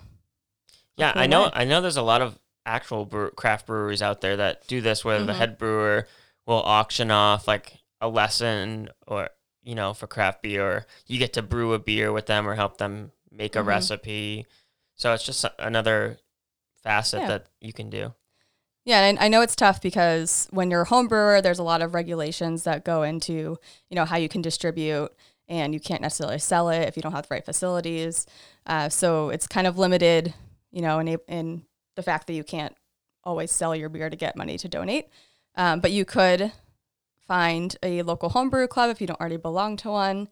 Yeah, 0.98 1.14
I 1.16 1.26
know. 1.28 1.44
way. 1.44 1.52
I 1.54 1.64
know. 1.66 1.82
There's 1.82 1.98
a 1.98 2.02
lot 2.02 2.22
of 2.22 2.38
actual 2.66 3.06
brew- 3.06 3.32
craft 3.32 3.66
breweries 3.66 4.02
out 4.02 4.22
there 4.22 4.36
that 4.38 4.68
do 4.68 4.82
this, 4.82 5.04
where 5.06 5.24
the 5.24 5.32
Mhm. 5.34 5.38
head 5.38 5.58
brewer 5.58 6.08
will 6.46 6.62
auction 6.62 7.10
off 7.12 7.48
like 7.48 7.80
a 8.02 8.08
lesson, 8.10 8.90
or 9.08 9.30
you 9.68 9.76
know, 9.76 9.94
for 9.94 10.08
craft 10.08 10.42
beer, 10.42 10.86
you 11.08 11.20
get 11.20 11.34
to 11.34 11.42
brew 11.42 11.74
a 11.74 11.80
beer 11.80 12.12
with 12.14 12.26
them 12.26 12.48
or 12.48 12.56
help 12.56 12.78
them 12.78 13.12
make 13.30 13.56
a 13.56 13.60
Mhm. 13.60 13.66
recipe. 13.66 14.46
So 14.96 15.14
it's 15.14 15.24
just 15.26 15.44
another 15.60 16.18
facet 16.82 17.22
Yeah. 17.22 17.28
that 17.28 17.46
you 17.60 17.74
can 17.74 17.90
do. 17.90 18.14
Yeah, 18.86 19.02
and 19.02 19.20
I 19.20 19.28
know 19.28 19.42
it's 19.42 19.56
tough 19.58 19.82
because 19.82 20.48
when 20.52 20.72
you're 20.72 20.84
a 20.84 20.88
home 20.88 21.10
brewer, 21.10 21.42
there's 21.42 21.60
a 21.60 21.64
lot 21.64 21.82
of 21.82 21.94
regulations 21.94 22.64
that 22.64 22.86
go 22.86 23.04
into, 23.04 23.58
you 23.90 23.96
know, 23.96 24.06
how 24.06 24.16
you 24.16 24.30
can 24.30 24.42
distribute 24.42 25.12
and 25.50 25.74
you 25.74 25.82
can't 25.82 26.02
necessarily 26.02 26.40
sell 26.40 26.70
it 26.70 26.88
if 26.88 26.96
you 26.96 27.02
don't 27.04 27.12
have 27.12 27.28
the 27.28 27.34
right 27.36 27.44
facilities. 27.46 28.26
Uh, 28.66 28.88
so 28.88 29.30
it's 29.30 29.48
kind 29.48 29.68
of 29.68 29.78
limited, 29.78 30.34
you 30.72 30.82
know, 30.82 31.00
in, 31.00 31.10
in 31.28 31.66
the 31.98 32.04
fact 32.04 32.28
that 32.28 32.34
you 32.34 32.46
can't 32.46 32.76
always 33.26 33.52
sell 33.52 33.76
your 33.76 33.90
beer 33.90 34.10
to 34.10 34.16
get 34.16 34.38
money 34.38 34.58
to 34.58 34.70
donate. 34.70 35.08
Um, 35.56 35.82
but 35.82 35.92
you 35.92 36.06
could 36.06 36.54
find 37.28 37.76
a 37.84 38.02
local 38.04 38.30
homebrew 38.30 38.68
club 38.68 38.90
if 38.90 39.02
you 39.02 39.08
don't 39.08 39.20
already 39.20 39.38
belong 39.38 39.78
to 39.78 39.90
one 39.90 40.30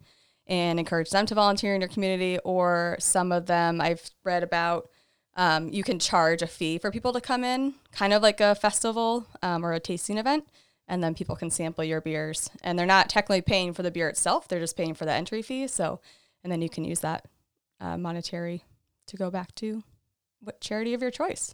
and 0.48 0.80
encourage 0.80 1.10
them 1.10 1.26
to 1.26 1.36
volunteer 1.36 1.76
in 1.76 1.82
your 1.82 1.90
community. 1.90 2.40
Or 2.40 2.98
some 3.00 3.32
of 3.32 3.46
them 3.46 3.82
I've 3.82 4.10
read 4.24 4.44
about 4.44 4.90
um, 5.36 5.70
you 5.70 5.84
can 5.84 6.00
charge 6.00 6.42
a 6.42 6.48
fee 6.48 6.78
for 6.78 6.92
people 6.92 7.12
to 7.14 7.22
come 7.22 7.44
in, 7.44 7.74
kind 7.92 8.14
of 8.14 8.22
like 8.22 8.40
a 8.40 8.56
festival 8.56 9.28
um, 9.42 9.66
or 9.66 9.74
a 9.74 9.80
tasting 9.80 10.18
event, 10.18 10.48
and 10.88 11.04
then 11.04 11.14
people 11.14 11.36
can 11.36 11.50
sample 11.50 11.84
your 11.84 12.00
beers. 12.00 12.50
And 12.64 12.80
they're 12.80 12.86
not 12.86 13.10
technically 13.10 13.42
paying 13.42 13.74
for 13.74 13.84
the 13.84 13.92
beer 13.92 14.08
itself; 14.08 14.48
they're 14.48 14.60
just 14.60 14.78
paying 14.78 14.94
for 14.94 15.06
the 15.06 15.12
entry 15.12 15.42
fee. 15.42 15.68
So, 15.68 16.00
and 16.44 16.52
then 16.52 16.62
you 16.62 16.70
can 16.70 16.86
use 16.86 17.02
that 17.02 17.26
uh, 17.82 17.98
monetary 17.98 18.64
to 19.08 19.18
go 19.18 19.30
back 19.30 19.54
to 19.56 19.84
what 20.40 20.62
charity 20.62 20.94
of 20.94 21.02
your 21.02 21.12
choice. 21.12 21.54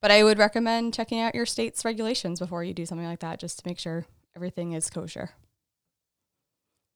But 0.00 0.10
I 0.10 0.22
would 0.22 0.38
recommend 0.38 0.94
checking 0.94 1.20
out 1.20 1.34
your 1.34 1.46
state's 1.46 1.84
regulations 1.84 2.38
before 2.38 2.64
you 2.64 2.72
do 2.72 2.86
something 2.86 3.06
like 3.06 3.20
that, 3.20 3.40
just 3.40 3.58
to 3.58 3.68
make 3.68 3.78
sure 3.78 4.06
everything 4.38 4.72
is 4.72 4.88
kosher. 4.88 5.30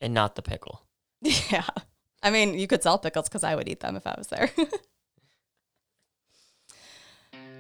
And 0.00 0.14
not 0.14 0.36
the 0.36 0.42
pickle. 0.42 0.82
yeah, 1.22 1.66
I 2.22 2.30
mean, 2.30 2.56
you 2.56 2.68
could 2.68 2.84
sell 2.84 2.98
pickles 2.98 3.28
because 3.28 3.42
I 3.42 3.56
would 3.56 3.68
eat 3.68 3.80
them 3.80 3.96
if 3.96 4.06
I 4.06 4.14
was 4.16 4.28
there. 4.28 4.50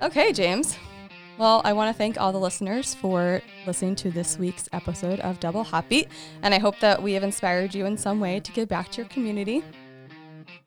Okay, 0.02 0.32
James. 0.32 0.76
Well, 1.38 1.62
I 1.64 1.72
want 1.74 1.94
to 1.94 1.96
thank 1.96 2.20
all 2.20 2.32
the 2.32 2.40
listeners 2.40 2.92
for 2.92 3.40
listening 3.68 3.94
to 3.96 4.10
this 4.10 4.36
week's 4.36 4.68
episode 4.72 5.20
of 5.20 5.38
Double 5.38 5.64
Beat, 5.88 6.08
and 6.42 6.52
I 6.52 6.58
hope 6.58 6.80
that 6.80 7.00
we 7.00 7.12
have 7.12 7.22
inspired 7.22 7.72
you 7.72 7.86
in 7.86 7.96
some 7.96 8.18
way 8.18 8.40
to 8.40 8.50
give 8.50 8.66
back 8.66 8.90
to 8.90 9.02
your 9.02 9.08
community. 9.08 9.62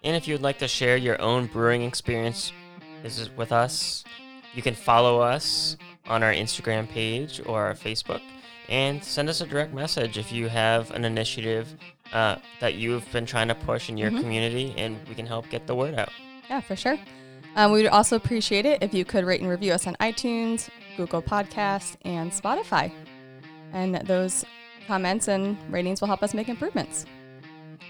And 0.06 0.16
if 0.16 0.26
you 0.26 0.36
would 0.36 0.42
like 0.42 0.60
to 0.60 0.70
share 0.70 0.96
your 0.96 1.22
own 1.22 1.48
brewing 1.48 1.82
experience 1.82 2.54
with 3.36 3.52
us, 3.52 4.06
you 4.54 4.62
can 4.62 4.74
follow 4.74 5.20
us 5.20 5.76
on 6.08 6.24
our 6.24 6.32
Instagram 6.32 6.88
page 6.88 7.42
or 7.46 7.66
our 7.66 7.74
Facebook 7.74 8.22
and 8.70 9.04
send 9.04 9.30
us 9.30 9.42
a 9.42 9.46
direct 9.46 9.74
message 9.74 10.18
if 10.18 10.32
you 10.32 10.48
have 10.48 10.92
an 10.92 11.06
initiative 11.06 11.76
uh, 12.14 12.36
that 12.60 12.76
you've 12.76 13.10
been 13.12 13.26
trying 13.26 13.48
to 13.48 13.56
push 13.56 13.90
in 13.90 13.98
your 13.98 14.12
Mhm. 14.12 14.22
community 14.22 14.74
and 14.78 14.98
we 15.08 15.16
can 15.16 15.26
help 15.26 15.50
get 15.50 15.66
the 15.68 15.76
word 15.76 15.96
out. 15.96 16.10
Yeah, 16.50 16.62
for 16.62 16.76
sure. 16.76 16.98
Um, 17.56 17.72
we 17.72 17.82
would 17.84 17.92
also 17.92 18.16
appreciate 18.16 18.66
it 18.66 18.84
if 18.84 18.94
you 18.94 19.06
could 19.06 19.26
rate 19.26 19.42
and 19.42 19.50
review 19.50 19.72
us 19.74 19.88
on 19.88 19.96
iTunes, 19.96 20.70
Google 20.98 21.22
Podcasts, 21.22 21.96
and 22.04 22.32
Spotify. 22.32 22.92
And 23.74 23.96
those 24.08 24.46
comments 24.88 25.28
and 25.28 25.58
ratings 25.72 26.02
will 26.02 26.08
help 26.08 26.22
us 26.22 26.34
make 26.34 26.48
improvements. 26.50 27.06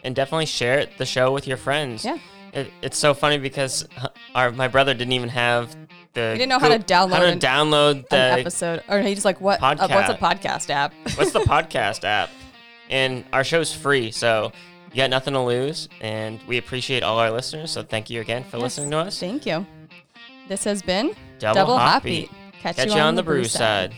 And 0.04 0.16
definitely 0.16 0.46
share 0.46 0.86
the 0.98 1.06
show 1.06 1.32
with 1.32 1.48
your 1.48 1.58
friends. 1.58 2.06
Yeah. 2.06 2.18
It, 2.54 2.72
it's 2.82 2.98
so 2.98 3.14
funny 3.14 3.38
because 3.38 3.86
our 4.34 4.52
my 4.52 4.68
brother 4.68 4.94
didn't 4.94 5.14
even 5.14 5.30
have 5.30 5.76
the 6.16 6.32
He 6.32 6.38
didn't 6.40 6.50
know 6.50 6.60
how 6.60 6.70
to 6.70 6.80
download 6.80 7.12
how 7.14 7.20
to 7.20 7.28
an- 7.28 7.40
download 7.40 8.10
the 8.10 8.16
An 8.18 8.40
episode, 8.40 8.84
or 8.90 9.00
he 9.02 9.14
just 9.14 9.26
like, 9.26 9.40
what? 9.40 9.62
Uh, 9.62 9.76
what's 9.88 10.10
a 10.10 10.16
podcast 10.16 10.70
app? 10.72 10.94
what's 11.16 11.32
the 11.32 11.40
podcast 11.42 12.04
app? 12.04 12.30
And 12.90 13.24
our 13.34 13.44
show's 13.44 13.74
free, 13.74 14.12
so 14.12 14.52
you 14.92 14.98
got 14.98 15.10
nothing 15.10 15.34
to 15.34 15.42
lose. 15.42 15.90
And 16.02 16.40
we 16.48 16.58
appreciate 16.58 17.04
all 17.04 17.20
our 17.20 17.30
listeners. 17.32 17.70
So 17.72 17.84
thank 17.84 18.10
you 18.10 18.22
again 18.22 18.44
for 18.44 18.58
Yes, 18.58 18.64
listening 18.64 18.92
to 18.92 18.98
us. 18.98 19.20
Thank 19.20 19.46
you. 19.46 19.66
This 20.48 20.64
has 20.66 20.82
been 20.82 21.14
Double, 21.40 21.56
Double 21.56 21.78
Hop 21.78 21.92
Hop 21.94 22.04
Beat. 22.04 22.30
Beat. 22.32 22.62
Catch, 22.62 22.76
Catch 22.78 22.94
you 22.96 23.00
on 23.02 23.16
the 23.16 23.24
brew 23.24 23.44
side. 23.44 23.94